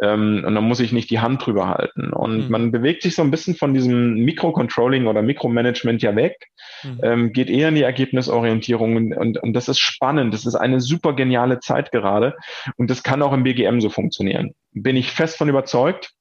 [0.00, 2.12] ähm, und dann muss ich nicht die Hand drüber halten.
[2.12, 2.50] Und mhm.
[2.50, 6.36] man bewegt sich so ein bisschen von diesem Mikrocontrolling oder Mikromanagement ja weg,
[6.84, 7.00] mhm.
[7.02, 10.32] ähm, geht eher in die Ergebnisorientierung und, und, und das ist spannend.
[10.32, 12.36] Das ist eine super geniale Zeit gerade
[12.76, 14.54] und das kann auch im BGM so funktionieren.
[14.72, 16.12] Bin ich fest von überzeugt.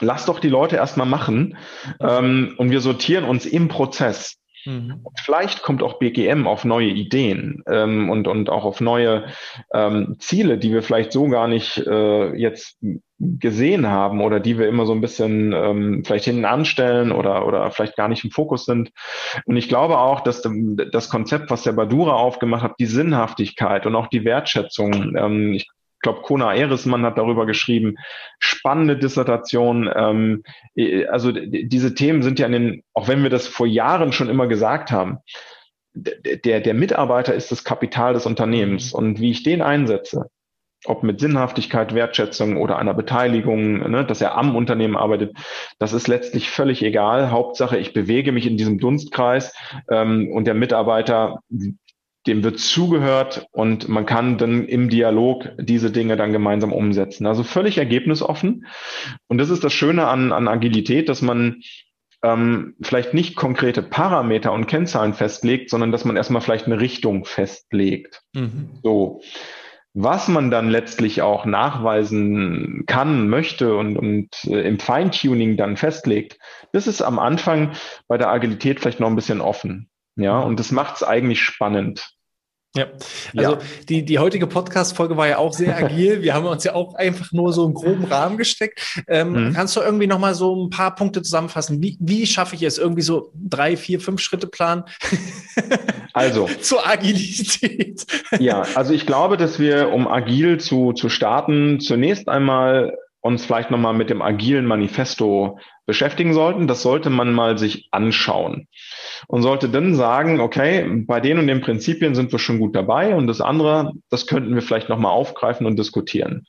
[0.00, 1.56] Lass doch die Leute erstmal machen
[2.00, 4.36] ähm, und wir sortieren uns im Prozess.
[4.66, 5.04] Mhm.
[5.24, 9.26] Vielleicht kommt auch BGM auf neue Ideen ähm, und, und auch auf neue
[9.72, 12.78] ähm, Ziele, die wir vielleicht so gar nicht äh, jetzt
[13.18, 17.70] gesehen haben oder die wir immer so ein bisschen ähm, vielleicht hinten anstellen oder, oder
[17.70, 18.90] vielleicht gar nicht im Fokus sind.
[19.46, 20.42] Und ich glaube auch, dass
[20.92, 25.68] das Konzept, was der Badura aufgemacht hat, die Sinnhaftigkeit und auch die Wertschätzung, ähm, ich
[26.06, 27.96] glaube, Kona Erismann hat darüber geschrieben.
[28.38, 29.90] Spannende Dissertation.
[29.94, 30.42] Ähm,
[31.08, 34.46] also diese Themen sind ja in den, auch wenn wir das vor Jahren schon immer
[34.46, 35.18] gesagt haben,
[35.94, 38.98] der, der Mitarbeiter ist das Kapital des Unternehmens mhm.
[38.98, 40.30] und wie ich den einsetze,
[40.84, 45.36] ob mit Sinnhaftigkeit, Wertschätzung oder einer Beteiligung, ne, dass er am Unternehmen arbeitet,
[45.78, 47.30] das ist letztlich völlig egal.
[47.30, 49.54] Hauptsache, ich bewege mich in diesem Dunstkreis
[49.90, 51.40] ähm, und der Mitarbeiter
[52.26, 57.26] dem wird zugehört und man kann dann im Dialog diese Dinge dann gemeinsam umsetzen.
[57.26, 58.66] Also völlig ergebnisoffen.
[59.28, 61.62] Und das ist das Schöne an, an Agilität, dass man
[62.22, 67.24] ähm, vielleicht nicht konkrete Parameter und Kennzahlen festlegt, sondern dass man erstmal vielleicht eine Richtung
[67.24, 68.22] festlegt.
[68.34, 68.70] Mhm.
[68.82, 69.20] So.
[69.98, 76.38] Was man dann letztlich auch nachweisen kann, möchte und, und äh, im Feintuning dann festlegt,
[76.72, 77.72] das ist am Anfang
[78.06, 79.88] bei der Agilität vielleicht noch ein bisschen offen.
[80.16, 82.15] Ja, und das macht es eigentlich spannend.
[82.76, 82.86] Ja,
[83.36, 83.58] also ja.
[83.88, 86.22] Die, die heutige Podcast-Folge war ja auch sehr agil.
[86.22, 88.80] Wir haben uns ja auch einfach nur so einen groben Rahmen gesteckt.
[89.08, 89.52] Ähm, mhm.
[89.54, 91.82] Kannst du irgendwie nochmal so ein paar Punkte zusammenfassen?
[91.82, 92.78] Wie, wie schaffe ich es?
[92.78, 94.84] Irgendwie so drei, vier, fünf Schritte planen?
[96.12, 96.48] Also.
[96.62, 98.06] Zur Agilität.
[98.38, 102.96] ja, also ich glaube, dass wir, um agil zu, zu starten, zunächst einmal
[103.26, 106.66] uns vielleicht nochmal mit dem agilen Manifesto beschäftigen sollten.
[106.66, 108.68] Das sollte man mal sich anschauen
[109.28, 113.14] und sollte dann sagen, okay, bei den und den Prinzipien sind wir schon gut dabei
[113.14, 116.46] und das andere, das könnten wir vielleicht nochmal aufgreifen und diskutieren.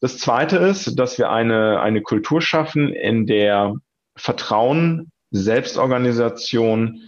[0.00, 3.74] Das zweite ist, dass wir eine, eine Kultur schaffen, in der
[4.16, 7.02] Vertrauen, Selbstorganisation,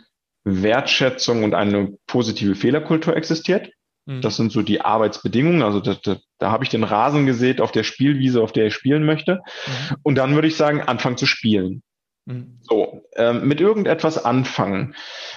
[0.45, 3.71] Wertschätzung und eine positive Fehlerkultur existiert.
[4.11, 4.21] Mhm.
[4.21, 5.63] Das sind so die Arbeitsbedingungen.
[5.63, 8.75] Also da, da, da habe ich den Rasen gesät auf der Spielwiese, auf der ich
[8.75, 9.37] spielen möchte.
[9.37, 9.97] Mhm.
[10.03, 11.83] Und dann würde ich sagen, anfangen zu spielen.
[12.27, 12.59] Mhm.
[12.63, 14.95] So, ähm, mit irgendetwas anfangen.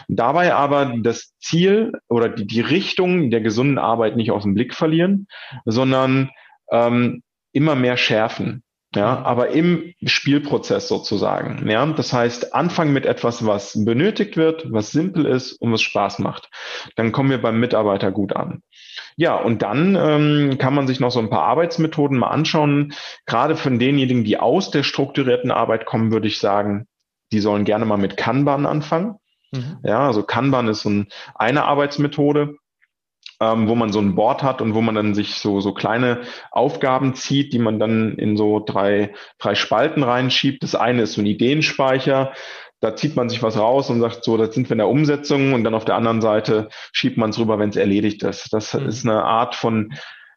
[0.07, 4.73] Dabei aber das Ziel oder die, die Richtung der gesunden Arbeit nicht aus dem Blick
[4.73, 5.27] verlieren,
[5.65, 6.31] sondern
[6.71, 7.21] ähm,
[7.51, 8.62] immer mehr schärfen.
[8.95, 11.67] Ja, aber im Spielprozess sozusagen.
[11.67, 16.19] Ja, das heißt, anfangen mit etwas, was benötigt wird, was simpel ist und was Spaß
[16.19, 16.49] macht.
[16.95, 18.61] Dann kommen wir beim Mitarbeiter gut an.
[19.15, 22.93] Ja, und dann ähm, kann man sich noch so ein paar Arbeitsmethoden mal anschauen.
[23.25, 26.85] Gerade von denjenigen, die aus der strukturierten Arbeit kommen, würde ich sagen,
[27.31, 29.15] die sollen gerne mal mit Kanban anfangen.
[29.51, 29.77] Mhm.
[29.83, 32.57] Ja, also Kanban ist so ein, eine Arbeitsmethode
[33.43, 36.21] ähm, wo man so ein Board hat und wo man dann sich so, so kleine
[36.51, 40.63] Aufgaben zieht, die man dann in so drei, drei Spalten reinschiebt.
[40.63, 42.33] Das eine ist so ein Ideenspeicher.
[42.79, 45.53] Da zieht man sich was raus und sagt, so, das sind wir in der Umsetzung
[45.53, 48.53] und dann auf der anderen Seite schiebt man es rüber, wenn es erledigt ist.
[48.53, 48.87] Das mhm.
[48.87, 49.93] ist eine Art von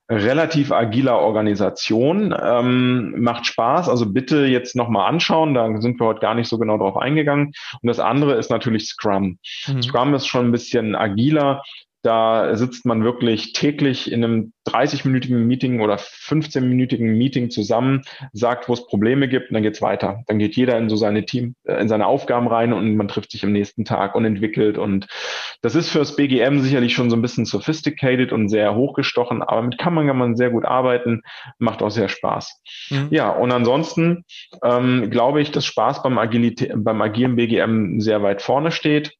[0.08, 2.34] relativ agiler Organisation.
[2.40, 3.88] Ähm, macht Spaß.
[3.88, 5.54] Also bitte jetzt nochmal anschauen.
[5.54, 7.52] Da sind wir heute gar nicht so genau drauf eingegangen.
[7.82, 9.38] Und das andere ist natürlich Scrum.
[9.66, 9.82] Mhm.
[9.82, 11.62] Scrum ist schon ein bisschen agiler.
[12.02, 18.74] Da sitzt man wirklich täglich in einem 30-minütigen Meeting oder 15-minütigen Meeting zusammen, sagt, wo
[18.74, 20.22] es Probleme gibt, und dann geht's weiter.
[20.26, 23.30] Dann geht jeder in so seine Team, äh, in seine Aufgaben rein und man trifft
[23.32, 24.78] sich am nächsten Tag und entwickelt.
[24.78, 25.06] Und
[25.62, 29.78] das ist fürs BGM sicherlich schon so ein bisschen sophisticated und sehr hochgestochen, aber mit
[29.78, 31.22] kann man, kann man sehr gut arbeiten,
[31.58, 32.62] macht auch sehr Spaß.
[32.90, 33.08] Mhm.
[33.10, 34.24] Ja, und ansonsten
[34.64, 39.12] ähm, glaube ich, dass Spaß beim, Agilität, beim agilen BGM sehr weit vorne steht.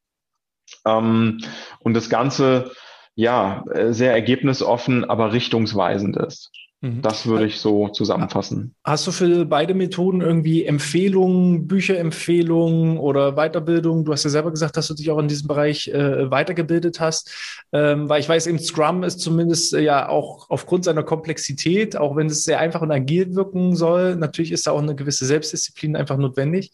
[0.85, 1.39] Ähm,
[1.79, 2.71] und das Ganze,
[3.15, 6.51] ja, äh, sehr ergebnisoffen, aber richtungsweisend ist.
[6.81, 7.01] Mhm.
[7.01, 8.75] Das würde ich so zusammenfassen.
[8.83, 14.05] Hast du für beide Methoden irgendwie Empfehlungen, Bücherempfehlungen oder Weiterbildung?
[14.05, 17.65] Du hast ja selber gesagt, dass du dich auch in diesem Bereich äh, weitergebildet hast,
[17.71, 22.15] ähm, weil ich weiß, eben Scrum ist zumindest äh, ja auch aufgrund seiner Komplexität, auch
[22.15, 25.95] wenn es sehr einfach und agil wirken soll, natürlich ist da auch eine gewisse Selbstdisziplin
[25.95, 26.71] einfach notwendig.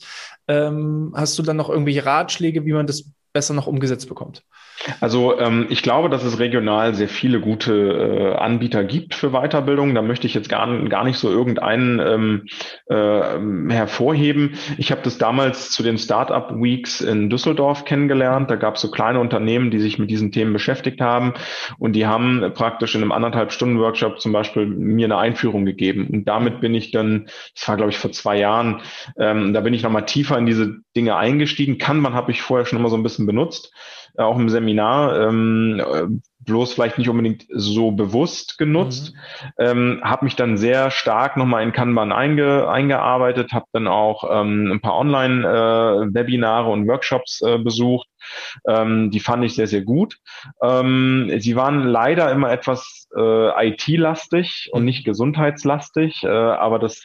[0.50, 4.44] Ähm, hast du dann noch irgendwelche Ratschläge, wie man das besser noch umgesetzt bekommt?
[5.00, 9.96] Also ähm, ich glaube, dass es regional sehr viele gute äh, Anbieter gibt für Weiterbildung.
[9.96, 12.46] Da möchte ich jetzt gar, gar nicht so irgendeinen ähm,
[12.88, 14.56] äh, hervorheben.
[14.78, 18.50] Ich habe das damals zu den Startup Weeks in Düsseldorf kennengelernt.
[18.52, 21.34] Da gab es so kleine Unternehmen, die sich mit diesen Themen beschäftigt haben
[21.78, 26.08] und die haben praktisch in einem anderthalb Stunden Workshop zum Beispiel mir eine Einführung gegeben.
[26.12, 28.82] Und damit bin ich dann, das war glaube ich vor zwei Jahren,
[29.18, 31.78] ähm, da bin ich nochmal tiefer in diese Dinge eingestiegen.
[31.78, 33.74] Kanban habe ich vorher schon immer so ein bisschen benutzt
[34.18, 36.06] auch im Seminar, ähm, äh,
[36.46, 39.14] bloß vielleicht nicht unbedingt so bewusst genutzt.
[39.14, 39.50] Mhm.
[39.58, 44.72] Ähm, habe mich dann sehr stark nochmal in Kanban einge, eingearbeitet, habe dann auch ähm,
[44.72, 48.08] ein paar Online-Webinare äh, und Workshops äh, besucht.
[48.68, 50.18] Ähm, die fand ich sehr, sehr gut.
[50.62, 57.04] Ähm, sie waren leider immer etwas äh, IT-lastig und nicht gesundheitslastig, äh, aber das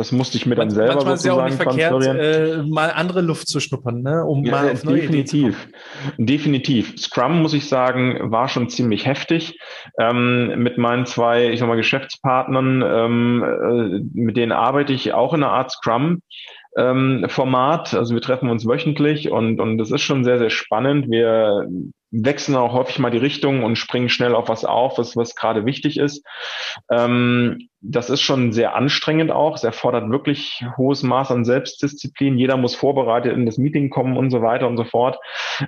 [0.00, 2.90] das musste ich mir dann selber Manchmal sozusagen ist ja auch nicht verkehrt, äh, mal
[2.90, 4.24] andere Luft zu schnuppern, ne?
[4.24, 5.68] um ja, mal auf neue Definitiv,
[6.16, 6.98] definitiv.
[6.98, 9.58] Scrum muss ich sagen, war schon ziemlich heftig.
[9.98, 15.34] Ähm, mit meinen zwei, ich sag mal, Geschäftspartnern, ähm, äh, mit denen arbeite ich auch
[15.34, 16.22] in einer Art Scrum.
[16.78, 21.10] Ähm, Format, also wir treffen uns wöchentlich und, und das ist schon sehr, sehr spannend.
[21.10, 21.66] Wir
[22.10, 25.64] wechseln auch häufig mal die Richtung und springen schnell auf was auf, was, was gerade
[25.64, 26.24] wichtig ist.
[26.90, 29.56] Ähm, das ist schon sehr anstrengend auch.
[29.56, 32.36] Es erfordert wirklich hohes Maß an Selbstdisziplin.
[32.36, 35.18] Jeder muss vorbereitet in das Meeting kommen und so weiter und so fort.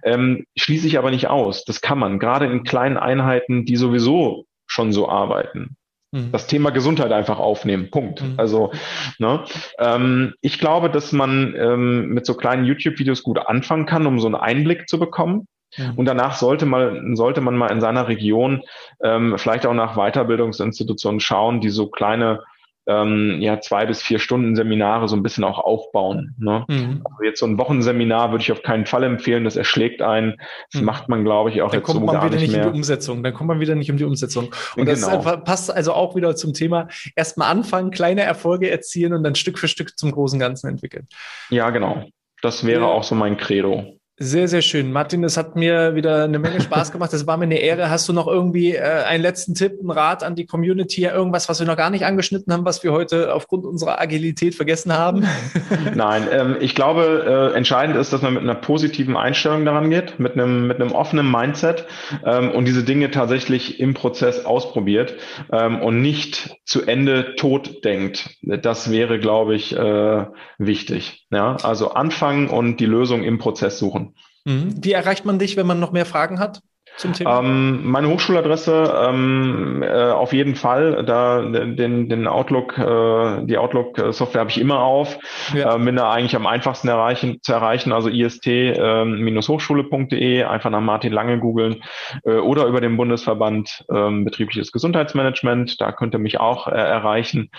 [0.04, 1.64] Ähm, schließe ich aber nicht aus.
[1.64, 5.76] Das kann man, gerade in kleinen Einheiten, die sowieso schon so arbeiten.
[6.12, 6.30] Mhm.
[6.32, 7.90] Das Thema Gesundheit einfach aufnehmen.
[7.90, 8.22] Punkt.
[8.22, 8.34] Mhm.
[8.36, 8.72] Also,
[9.18, 9.44] ne,
[9.78, 14.26] ähm, ich glaube, dass man ähm, mit so kleinen YouTube-Videos gut anfangen kann, um so
[14.26, 15.46] einen Einblick zu bekommen.
[15.76, 15.94] Mhm.
[15.96, 18.62] Und danach sollte man, sollte man mal in seiner Region
[19.02, 22.40] ähm, vielleicht auch nach Weiterbildungsinstitutionen schauen, die so kleine
[22.86, 26.34] ähm, ja, zwei bis vier Stunden Seminare so ein bisschen auch aufbauen.
[26.38, 26.64] Ne?
[26.68, 27.02] Mhm.
[27.04, 30.36] Also jetzt so ein Wochenseminar würde ich auf keinen Fall empfehlen, das erschlägt einen.
[30.72, 30.86] Das mhm.
[30.86, 32.64] macht man, glaube ich, auch dann jetzt kommt so man gar wieder nicht mehr.
[32.64, 33.22] in die Umsetzung.
[33.22, 34.52] Dann kommt man wieder nicht um die Umsetzung.
[34.76, 35.16] Und das genau.
[35.16, 39.58] einfach, passt also auch wieder zum Thema erstmal anfangen, kleine Erfolge erzielen und dann Stück
[39.58, 41.06] für Stück zum großen Ganzen entwickeln.
[41.50, 42.04] Ja, genau.
[42.40, 42.86] Das wäre ja.
[42.88, 43.96] auch so mein Credo.
[44.24, 44.92] Sehr, sehr schön.
[44.92, 47.12] Martin, es hat mir wieder eine Menge Spaß gemacht.
[47.12, 47.90] Das war mir eine Ehre.
[47.90, 51.58] Hast du noch irgendwie äh, einen letzten Tipp, einen Rat an die Community, irgendwas, was
[51.58, 55.26] wir noch gar nicht angeschnitten haben, was wir heute aufgrund unserer Agilität vergessen haben?
[55.96, 60.20] Nein, ähm, ich glaube, äh, entscheidend ist, dass man mit einer positiven Einstellung daran geht,
[60.20, 61.86] mit einem, mit einem offenen Mindset
[62.24, 65.14] ähm, und diese Dinge tatsächlich im Prozess ausprobiert
[65.52, 68.30] ähm, und nicht zu Ende tot denkt.
[68.42, 70.26] Das wäre, glaube ich, äh,
[70.58, 71.26] wichtig.
[71.32, 74.11] Ja, also anfangen und die Lösung im Prozess suchen.
[74.44, 74.74] Mhm.
[74.84, 76.62] Wie erreicht man dich, wenn man noch mehr Fragen hat?
[76.96, 77.40] Zum Thema?
[77.40, 81.04] Ähm, meine Hochschuladresse ähm, äh, auf jeden Fall.
[81.04, 85.18] Da den, den Outlook, äh, die Outlook-Software habe ich immer auf.
[85.54, 85.74] Ja.
[85.74, 87.92] Ähm, bin da eigentlich am einfachsten erreichen, zu erreichen.
[87.92, 91.82] Also ist-hochschule.de, ähm, einfach nach Martin Lange googeln
[92.24, 95.80] äh, oder über den Bundesverband ähm, Betriebliches Gesundheitsmanagement.
[95.80, 97.50] Da könnt ihr mich auch äh, erreichen.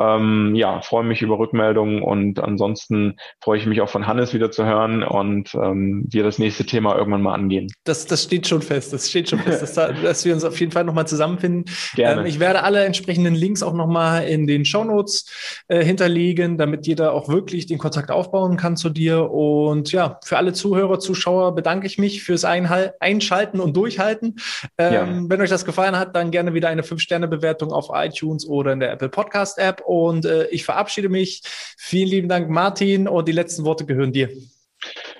[0.00, 4.50] Ähm, ja, freue mich über Rückmeldungen und ansonsten freue ich mich auch von Hannes wieder
[4.50, 7.68] zu hören und ähm, wir das nächste Thema irgendwann mal angehen.
[7.84, 8.92] Das, das steht schon fest fest.
[8.92, 11.64] Das steht schon fest, dass, dass wir uns auf jeden Fall nochmal zusammenfinden.
[11.94, 12.22] Gerne.
[12.22, 15.26] Ähm, ich werde alle entsprechenden Links auch nochmal in den Shownotes
[15.68, 19.30] äh, hinterlegen, damit jeder auch wirklich den Kontakt aufbauen kann zu dir.
[19.30, 24.36] Und ja, für alle Zuhörer, Zuschauer bedanke ich mich fürs Einhal Einschalten und Durchhalten.
[24.78, 25.08] Ähm, ja.
[25.28, 28.92] Wenn euch das gefallen hat, dann gerne wieder eine 5-Sterne-Bewertung auf iTunes oder in der
[28.92, 29.82] Apple Podcast App.
[29.84, 31.42] Und äh, ich verabschiede mich.
[31.76, 33.08] Vielen lieben Dank, Martin.
[33.08, 34.28] Und die letzten Worte gehören dir.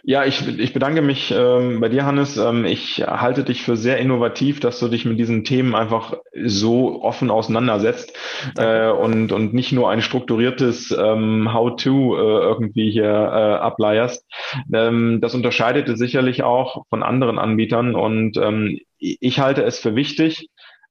[0.09, 2.38] Ja, ich, ich bedanke mich ähm, bei dir, Hannes.
[2.38, 6.14] Ähm, ich halte dich für sehr innovativ, dass du dich mit diesen Themen einfach
[6.46, 8.16] so offen auseinandersetzt
[8.56, 14.24] äh, und, und nicht nur ein strukturiertes ähm, How-to äh, irgendwie hier äh, ableierst.
[14.72, 19.94] Ähm, das unterscheidet es sicherlich auch von anderen Anbietern und ähm, ich halte es für
[19.94, 20.48] wichtig,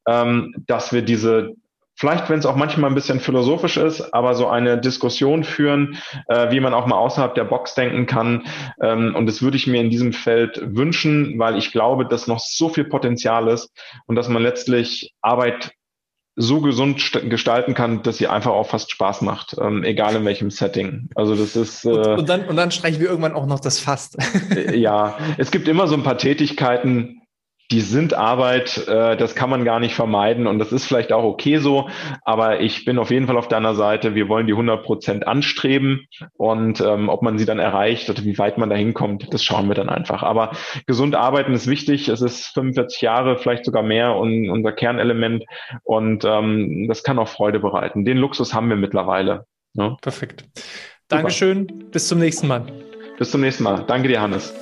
[0.07, 1.55] ähm, dass wir diese
[1.97, 6.51] vielleicht, wenn es auch manchmal ein bisschen philosophisch ist, aber so eine Diskussion führen, äh,
[6.51, 8.45] wie man auch mal außerhalb der Box denken kann.
[8.81, 12.39] Ähm, und das würde ich mir in diesem Feld wünschen, weil ich glaube, dass noch
[12.39, 13.71] so viel Potenzial ist
[14.05, 15.71] und dass man letztlich Arbeit
[16.39, 20.51] so gesund gestalten kann, dass sie einfach auch fast Spaß macht, ähm, egal in welchem
[20.51, 21.09] Setting.
[21.15, 23.79] Also das ist äh, und, und dann und dann streichen wir irgendwann auch noch das
[23.79, 24.17] Fast.
[24.71, 27.16] ja, es gibt immer so ein paar Tätigkeiten,
[27.71, 31.23] die sind Arbeit, äh, das kann man gar nicht vermeiden und das ist vielleicht auch
[31.23, 31.89] okay so,
[32.23, 34.15] aber ich bin auf jeden Fall auf deiner Seite.
[34.15, 36.07] Wir wollen die 100 Prozent anstreben
[36.37, 39.67] und ähm, ob man sie dann erreicht oder wie weit man da hinkommt, das schauen
[39.67, 40.23] wir dann einfach.
[40.23, 40.51] Aber
[40.85, 42.07] gesund arbeiten ist wichtig.
[42.07, 45.43] Es ist 45 Jahre, vielleicht sogar mehr und unser Kernelement
[45.83, 48.05] und ähm, das kann auch Freude bereiten.
[48.05, 49.45] Den Luxus haben wir mittlerweile.
[49.73, 49.97] Ja.
[50.01, 50.45] Perfekt.
[51.09, 51.67] Dankeschön.
[51.69, 51.85] Super.
[51.91, 52.63] Bis zum nächsten Mal.
[53.17, 53.83] Bis zum nächsten Mal.
[53.87, 54.53] Danke dir, Hannes.